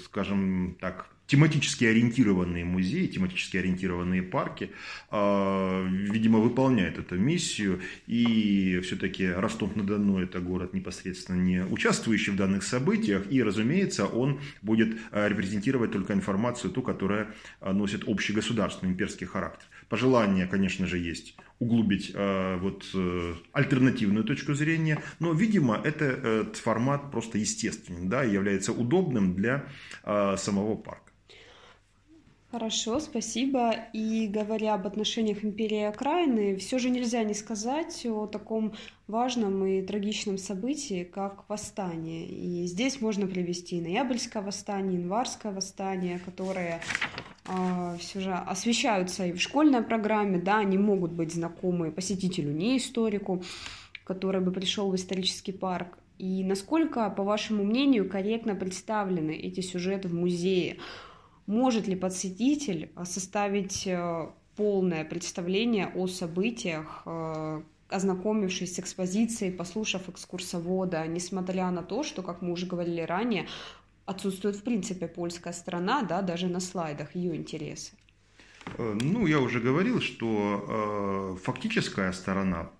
[0.05, 4.71] скажем так, тематически ориентированные музеи, тематически ориентированные парки,
[5.09, 7.81] а, видимо, выполняют эту миссию.
[8.07, 13.31] И все-таки Ростов-на-Дону– это город непосредственно не участвующий в данных событиях.
[13.31, 19.67] И, разумеется, он будет а, репрезентировать только информацию, ту, которая а, носит общегосударственный имперский характер.
[19.89, 27.11] Пожелание, конечно же, есть углубить вот, э, альтернативную точку зрения, но, видимо, это, этот формат
[27.11, 29.65] просто естественный да, и является удобным для
[30.03, 31.04] самого парка.
[32.55, 33.75] Хорошо, спасибо.
[33.91, 38.71] И говоря об отношениях империи и окраины, все же нельзя не сказать о таком
[39.07, 42.25] важном и трагичном событии, как восстание.
[42.25, 46.79] И здесь можно привести Ноябрьское восстание, Январское восстание, которые
[47.45, 52.77] э, все же освещаются и в школьной программе, да, они могут быть знакомы посетителю, не
[52.77, 53.43] историку,
[54.05, 55.97] который бы пришел в исторический парк.
[56.17, 60.77] И насколько, по вашему мнению, корректно представлены эти сюжеты в музее?
[61.47, 70.09] Может ли подсветитель э, составить э, полное представление о событиях, э, ознакомившись с экспозицией, послушав
[70.09, 73.47] экскурсовода, несмотря на то, что, как мы уже говорили ранее,
[74.05, 77.93] отсутствует в принципе польская сторона, да, даже на слайдах ее интересы.
[78.77, 82.71] Ну, я уже говорил, что э, фактическая сторона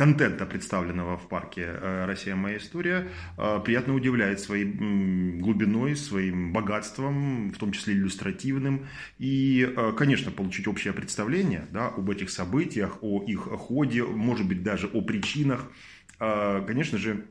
[0.00, 2.34] контента, представленного в парке э, «Россия.
[2.34, 8.86] Моя история», э, приятно удивляет своей глубиной, своим богатством, в том числе иллюстративным.
[9.18, 14.62] И, э, конечно, получить общее представление да, об этих событиях, о их ходе, может быть,
[14.62, 15.70] даже о причинах,
[16.18, 17.26] конечно же,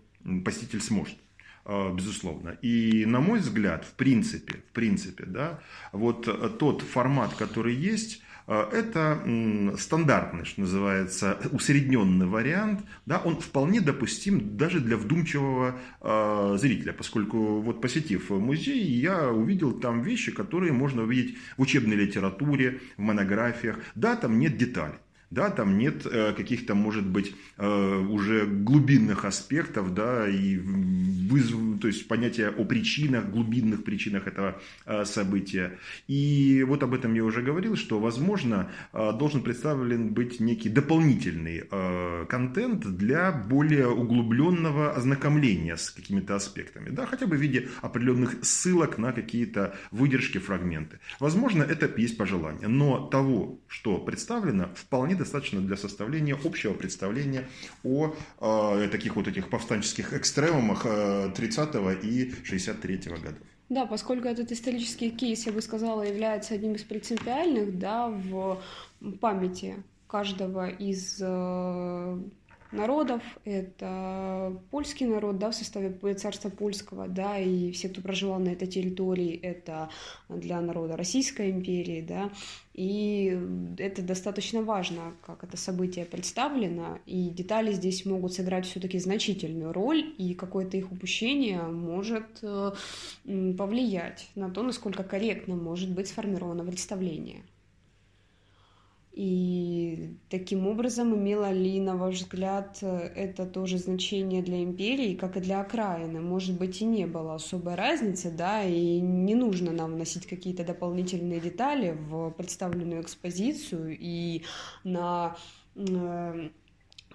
[0.46, 1.18] посетитель сможет
[1.66, 2.58] безусловно.
[2.62, 5.60] И на мой взгляд, в принципе, в принципе, да,
[5.92, 9.22] вот тот формат, который есть, это
[9.78, 12.82] стандартный, что называется, усредненный вариант.
[13.06, 19.74] Да, он вполне допустим даже для вдумчивого э, зрителя, поскольку вот посетив музей, я увидел
[19.74, 23.80] там вещи, которые можно увидеть в учебной литературе, в монографиях.
[23.96, 24.98] Да, там нет деталей.
[25.32, 31.88] Да, там нет э, каких-то, может быть, э, уже глубинных аспектов, да, и вызов, то
[31.88, 35.78] есть понятие о причинах, глубинных причинах этого э, события.
[36.08, 41.64] И вот об этом я уже говорил, что, возможно, должен представлен быть некий дополнительный
[42.28, 48.98] контент для более углубленного ознакомления с какими-то аспектами, да, хотя бы в виде определенных ссылок
[48.98, 51.00] на какие-то выдержки, фрагменты.
[51.20, 57.48] Возможно, это есть пожелание, но того, что представлено, вполне достаточно для составления общего представления
[57.84, 63.34] о э, таких вот этих повстанческих экстремумах э, 30 и 63 годов.
[63.70, 68.60] Да, поскольку этот исторический кейс, я бы сказала, является одним из принципиальных да, в
[69.22, 69.76] памяти
[70.08, 72.20] каждого из э,
[72.72, 73.22] народов.
[73.46, 78.68] Это польский народ, да, в составе царства польского, да, и все, кто проживал на этой
[78.68, 79.90] территории, это
[80.30, 82.32] для народа Российской империи, да,
[82.74, 83.38] и
[83.78, 90.14] это достаточно важно, как это событие представлено, и детали здесь могут сыграть все-таки значительную роль,
[90.18, 92.72] и какое-то их упущение может э,
[93.58, 97.44] повлиять на то, насколько корректно может быть сформировано представление.
[99.22, 105.42] И таким образом имело ли, на ваш взгляд, это тоже значение для империи, как и
[105.42, 106.22] для окраины?
[106.22, 111.42] Может быть, и не было особой разницы, да, и не нужно нам вносить какие-то дополнительные
[111.42, 114.44] детали в представленную экспозицию и
[114.86, 115.36] на
[115.76, 116.50] э,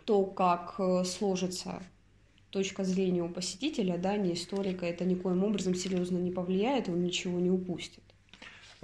[0.04, 1.82] то, как сложится
[2.50, 7.40] точка зрения у посетителя, да, не историка, это никоим образом серьезно не повлияет, он ничего
[7.40, 8.03] не упустит.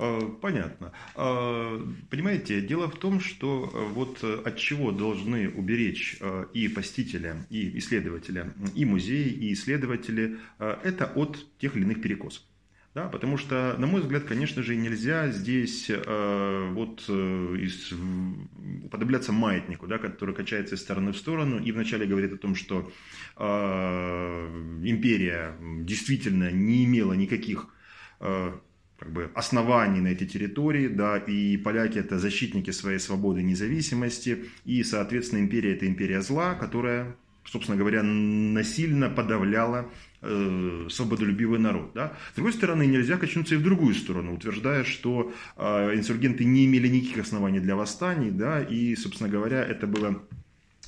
[0.01, 0.93] Э, понятно.
[1.15, 1.79] Э,
[2.09, 6.19] понимаете, дело в том, что э, вот от чего должны уберечь
[6.55, 12.43] и посетителя, и исследователя, и музеи, и исследователи, это от тех или иных перекосов.
[12.93, 17.93] Да, потому что, на мой взгляд, конечно же, нельзя здесь э, вот э, из,
[18.85, 22.91] уподобляться маятнику, да, который качается из стороны в сторону и вначале говорит о том, что
[23.37, 27.69] э, империя действительно не имела никаких
[29.01, 34.45] как бы оснований на этой территории, да, и поляки это защитники своей свободы и независимости,
[34.67, 39.91] и, соответственно, империя это империя зла, которая, собственно говоря, насильно подавляла
[40.21, 41.93] э, свободолюбивый народ.
[41.95, 42.13] Да?
[42.33, 46.89] С другой стороны, нельзя качнуться и в другую сторону, утверждая, что э, инсургенты не имели
[46.89, 50.23] никаких оснований для восстаний, да, и, собственно говоря, это было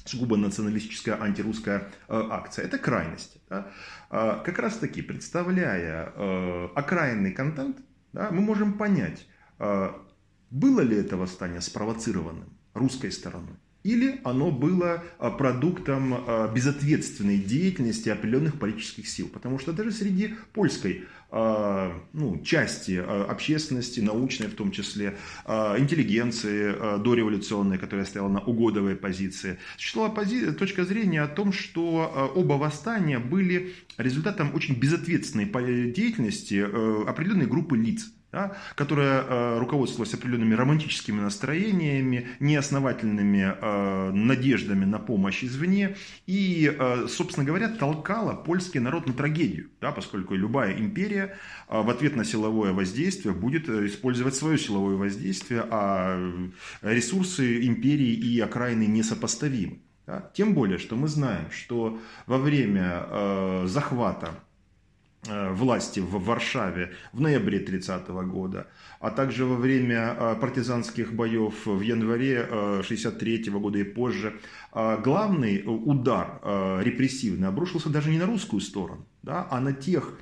[0.04, 2.66] сугубо националистическая антирусская э, акция.
[2.66, 3.40] Это крайности.
[3.48, 3.68] Да?
[4.10, 7.78] Э, как раз таки, представляя э, окраинный контент,
[8.12, 9.26] да, мы можем понять,
[9.58, 13.56] было ли это восстание спровоцированным русской стороной.
[13.82, 19.28] Или оно было а, продуктом а, безответственной деятельности определенных политических сил.
[19.28, 25.16] Потому что даже среди польской а, ну, части общественности, научной в том числе,
[25.46, 30.14] интеллигенции дореволюционной, которая стояла на угодовой позиции, существовала
[30.52, 35.46] точка зрения о том, что оба восстания были результатом очень безответственной
[35.90, 36.62] деятельности
[37.08, 45.44] определенной группы лиц да, которая э, руководствовалась определенными романтическими настроениями, неосновательными э, надеждами на помощь
[45.44, 51.36] извне и, э, собственно говоря, толкала польский народ на трагедию, да, поскольку любая империя
[51.68, 56.18] э, в ответ на силовое воздействие будет э, использовать свое силовое воздействие, а
[56.80, 59.80] ресурсы империи и окраины несопоставимы.
[60.06, 60.30] Да?
[60.34, 64.51] Тем более, что мы знаем, что во время э, захвата Э,
[65.28, 68.66] власти в Варшаве в ноябре 30 года,
[68.98, 74.40] а также во время э, партизанских боев в январе 63 э, года и позже,
[74.72, 76.40] главный удар
[76.82, 80.18] репрессивный обрушился даже не на русскую сторону, да, а на тех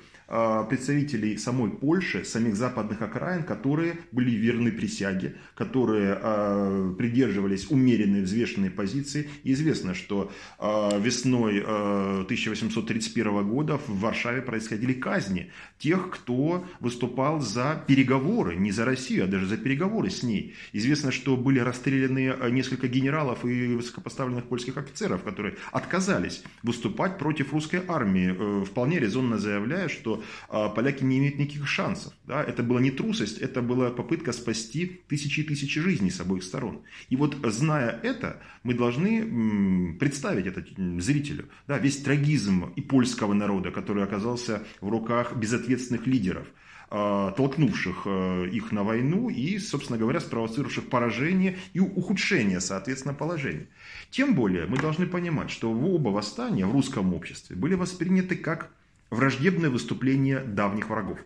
[0.69, 8.69] представителей самой Польши, самих западных окраин, которые были верны присяге, которые а, придерживались умеренной, взвешенной
[8.69, 9.29] позиции.
[9.43, 17.83] И известно, что а, весной 1831 года в Варшаве происходили казни тех, кто выступал за
[17.87, 20.55] переговоры, не за Россию, а даже за переговоры с ней.
[20.71, 27.81] Известно, что были расстреляны несколько генералов и высокопоставленных польских офицеров, которые отказались выступать против русской
[27.87, 32.13] армии, э, вполне резонно заявляя, что а, поляки не имеют никаких шансов.
[32.25, 32.43] Да?
[32.43, 36.81] Это была не трусость, это была попытка спасти тысячи и тысячи жизней с обоих сторон.
[37.09, 40.63] И вот зная это, мы должны представить это
[41.01, 41.49] зрителю.
[41.67, 41.77] Да?
[41.77, 46.47] Весь трагизм и польского народа, который оказался в руках безответственных лидеров
[46.93, 53.67] а, толкнувших а, их на войну и, собственно говоря, спровоцировавших поражение и ухудшение, соответственно, положения.
[54.09, 58.71] Тем более мы должны понимать, что оба восстания в русском обществе были восприняты как
[59.11, 61.19] враждебное выступление давних врагов.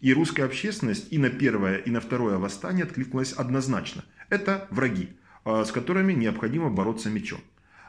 [0.00, 4.04] И русская общественность и на первое, и на второе восстание откликнулась однозначно.
[4.28, 5.10] Это враги,
[5.44, 7.40] а, с которыми необходимо бороться мечом.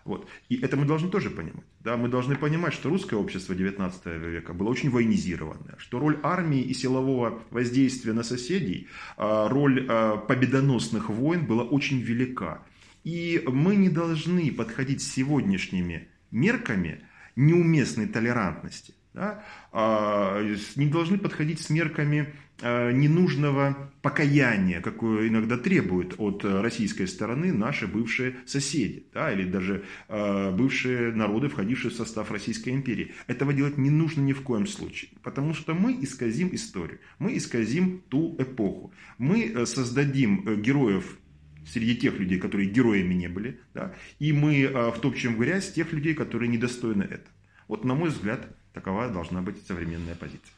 [0.05, 0.25] Вот.
[0.47, 1.65] И это мы должны тоже понимать.
[1.81, 1.97] Да?
[1.97, 6.73] Мы должны понимать, что русское общество XIX века было очень военизированное, что роль армии и
[6.73, 8.87] силового воздействия на соседей,
[9.17, 12.63] а, роль а, победоносных войн была очень велика.
[13.03, 17.01] И мы не должны подходить сегодняшними мерками
[17.35, 20.43] неуместной толерантности да, а,
[20.75, 27.87] не должны подходить с мерками а, ненужного покаяния, какое иногда требуют от российской стороны наши
[27.87, 33.13] бывшие соседи, да, или даже а, бывшие народы, входившие в состав Российской империи.
[33.25, 38.03] Этого делать не нужно ни в коем случае, потому что мы исказим историю, мы исказим
[38.09, 41.17] ту эпоху, мы э, создадим э, героев
[41.65, 46.13] среди тех людей, которые героями не были, да, и мы втопчем в грязь тех людей,
[46.13, 47.33] которые недостойны этого.
[47.67, 48.47] Вот, на мой взгляд,
[48.77, 50.53] Такова должна быть современная позиция.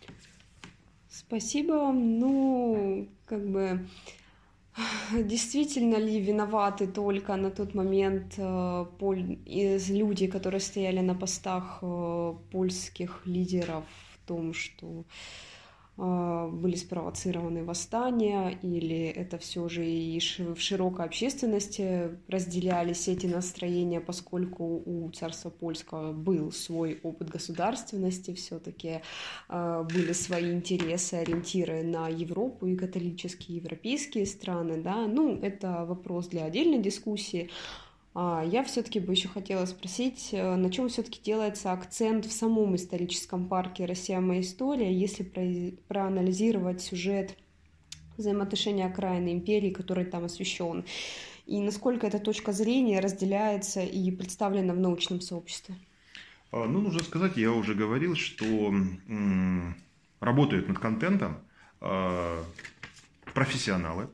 [1.09, 2.19] Спасибо вам.
[2.19, 3.87] Ну, как бы
[5.13, 8.85] Действительно ли виноваты только на тот момент э,
[9.89, 15.05] люди, которые стояли на постах э, польских лидеров в том, что
[15.99, 24.81] были спровоцированы восстания, или это все же и в широкой общественности разделялись эти настроения, поскольку
[24.85, 29.01] у царства польского был свой опыт государственности, все-таки
[29.49, 36.27] а, были свои интересы, ориентиры на Европу и католические европейские страны, да, ну, это вопрос
[36.27, 41.71] для отдельной дискуссии, а, я все-таки бы еще хотела спросить, э, на чем все-таки делается
[41.71, 44.19] акцент в самом историческом парке «Россия.
[44.19, 45.23] Моя история», если
[45.87, 47.37] проанализировать сюжет
[48.17, 50.85] взаимоотношения окраины империи, который там освещен,
[51.45, 55.75] и насколько эта точка зрения разделяется и представлена в научном сообществе?
[56.51, 58.73] А, ну, нужно сказать, я уже говорил, что
[60.19, 61.39] работают над контентом
[61.79, 62.43] а,
[63.33, 64.09] профессионалы,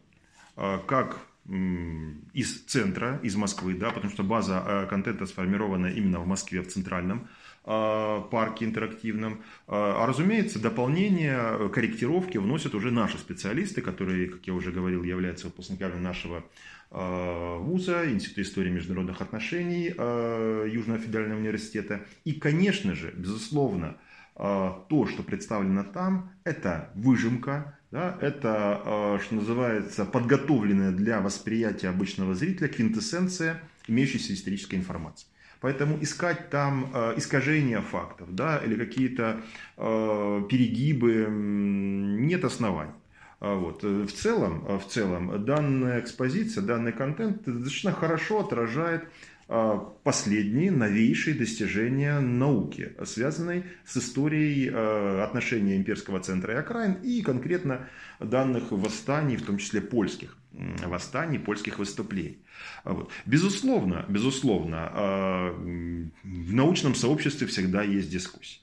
[0.56, 6.62] как из центра, из Москвы, да, потому что база э, контента сформирована именно в Москве,
[6.62, 7.28] в центральном
[7.66, 9.34] э, парке интерактивном.
[9.34, 9.38] Э,
[9.68, 16.00] а разумеется, дополнение, корректировки вносят уже наши специалисты, которые, как я уже говорил, являются выпускниками
[16.00, 16.43] нашего
[16.91, 22.06] вуза, Института истории международных отношений Южного федерального университета.
[22.24, 23.98] И, конечно же, безусловно,
[24.36, 32.36] то, что представлено там, это выжимка да, это, э, что называется, подготовленная для восприятия обычного
[32.36, 35.28] зрителя квинтэссенция имеющейся исторической информации.
[35.62, 39.42] Поэтому искать там э, искажения фактов да, или какие-то
[39.78, 42.92] э, перегибы нет оснований.
[43.40, 43.84] А вот.
[43.84, 49.10] В, целом, в целом, данная экспозиция, данный контент достаточно хорошо отражает а,
[49.48, 57.88] последние новейшие достижения науки, связанные с историей а, отношений имперского центра и окраин и конкретно
[58.20, 60.38] данных восстаний, в том числе польских
[60.86, 62.39] восстаний, польских выступлений.
[62.84, 63.12] А вот.
[63.26, 68.62] Безусловно, безусловно, в научном сообществе всегда есть дискуссии.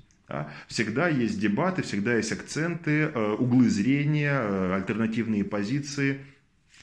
[0.66, 6.24] Всегда есть дебаты, всегда есть акценты, углы зрения, альтернативные позиции.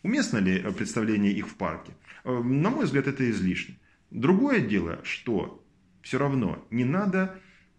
[0.03, 1.91] Уместно ли представление их в парке?
[2.23, 3.75] На мой взгляд, это излишне.
[4.11, 5.63] Другое дело, что
[6.01, 7.35] все равно не надо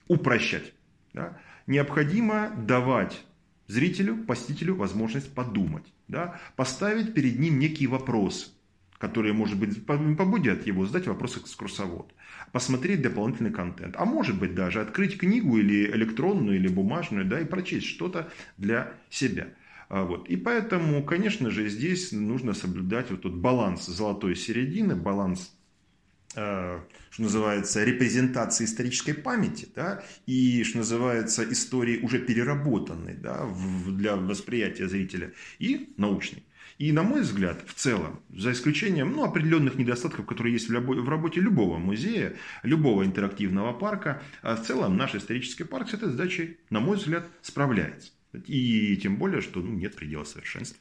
[0.08, 0.72] упрощать.
[1.12, 1.38] Да?
[1.66, 3.24] Необходимо давать
[3.66, 6.40] зрителю, посетителю возможность подумать, да?
[6.56, 8.48] поставить перед ним некие вопросы,
[8.98, 12.08] которые, может быть, побудят его задать вопросы экскурсоводу,
[12.52, 17.44] посмотреть дополнительный контент, а может быть даже открыть книгу или электронную, или бумажную, да, и
[17.44, 19.48] прочесть что-то для себя.
[19.88, 20.28] А вот.
[20.28, 25.52] И поэтому, конечно же, здесь нужно соблюдать вот тот баланс золотой середины, баланс
[26.32, 26.84] что
[27.18, 33.48] называется, репрезентации исторической памяти, да, и, что называется, истории уже переработанной да,
[33.86, 36.44] для восприятия зрителя, и научной.
[36.80, 41.38] И, на мой взгляд, в целом, за исключением ну, определенных недостатков, которые есть в, работе
[41.38, 46.80] любого музея, любого интерактивного парка, а в целом наш исторический парк с этой задачей, на
[46.80, 48.12] мой взгляд, справляется.
[48.46, 50.78] И тем более, что ну, нет предела совершенства.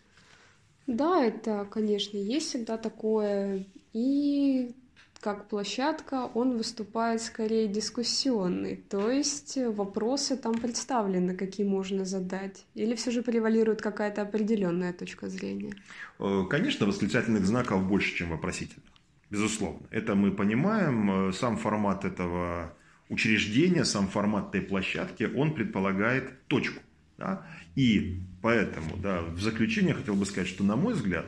[0.88, 3.66] Да, это, конечно, есть всегда такое.
[3.92, 4.72] И
[5.20, 12.96] как площадка, он выступает скорее дискуссионный, то есть вопросы там представлены, какие можно задать, или
[12.96, 15.74] все же превалирует какая-то определенная точка зрения?
[16.20, 18.86] Э, конечно, восклицательных знаков больше, чем вопросительных,
[19.30, 19.88] безусловно.
[19.92, 22.74] Это мы понимаем, э, сам формат этого
[23.10, 26.82] учреждения, сам формат этой площадки, он предполагает точку.
[27.18, 27.46] Да?
[27.76, 31.26] И поэтому, да, в заключение хотел бы сказать, что, на мой взгляд,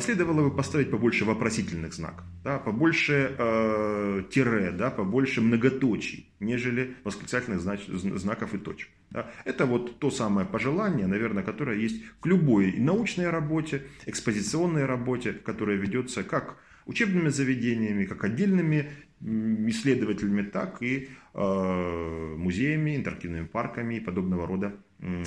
[0.00, 7.60] следовало бы поставить побольше вопросительных знаков, да, побольше э, тире, да, побольше многоточий, нежели восклицательных
[7.60, 8.88] знач, знаков и точек.
[9.10, 9.30] Да.
[9.44, 15.76] Это вот то самое пожелание, наверное, которое есть к любой научной работе, экспозиционной работе, которая
[15.76, 16.56] ведется как
[16.86, 25.24] учебными заведениями, как отдельными исследователями, так и э, музеями, интерактивными парками и подобного рода э,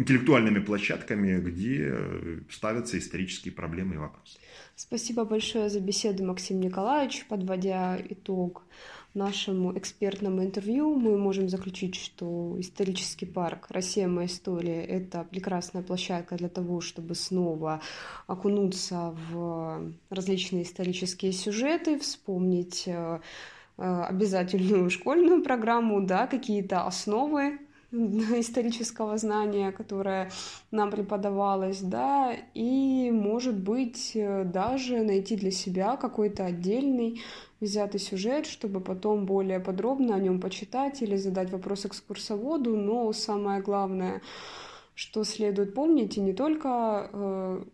[0.00, 4.38] интеллектуальными площадками, где э, ставятся исторические проблемы и вопросы.
[4.76, 7.26] Спасибо большое за беседу, Максим Николаевич.
[7.28, 8.62] Подводя итог
[9.14, 14.08] нашему экспертному интервью, мы можем заключить, что исторический парк «Россия.
[14.08, 17.82] Моя история»— это прекрасная площадка для того, чтобы снова
[18.26, 23.20] окунуться в различные исторические сюжеты, вспомнить э,
[23.76, 27.58] э, обязательную школьную программу, да, какие-то основы
[27.92, 30.30] исторического знания, которое
[30.70, 37.20] нам преподавалось, да, и, может быть, э, даже найти для себя какой-то отдельный
[37.60, 43.60] взятый сюжет, чтобы потом более подробно о нем почитать или задать вопрос экскурсоводу, но самое
[43.60, 44.22] главное,
[44.94, 47.64] что следует помнить, и не только э,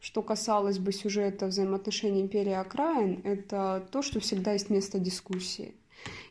[0.00, 5.74] что касалось бы сюжета взаимоотношений империи окраин, это то, что всегда есть место дискуссии.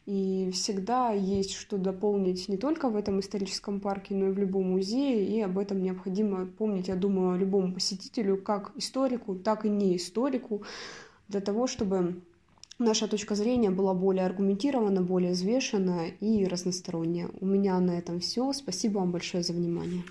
[0.08, 4.72] И всегда есть что дополнить не только в этом историческом парке, но и в любом
[4.72, 5.28] музее.
[5.28, 10.64] И об этом необходимо помнить, я думаю, любому посетителю, как историку, так и не историку,
[11.28, 12.22] для того, чтобы
[12.80, 17.30] наша точка зрения была более аргументирована, более взвешена и разносторонняя.
[17.42, 18.54] У меня на этом все.
[18.54, 20.04] Спасибо вам большое за внимание.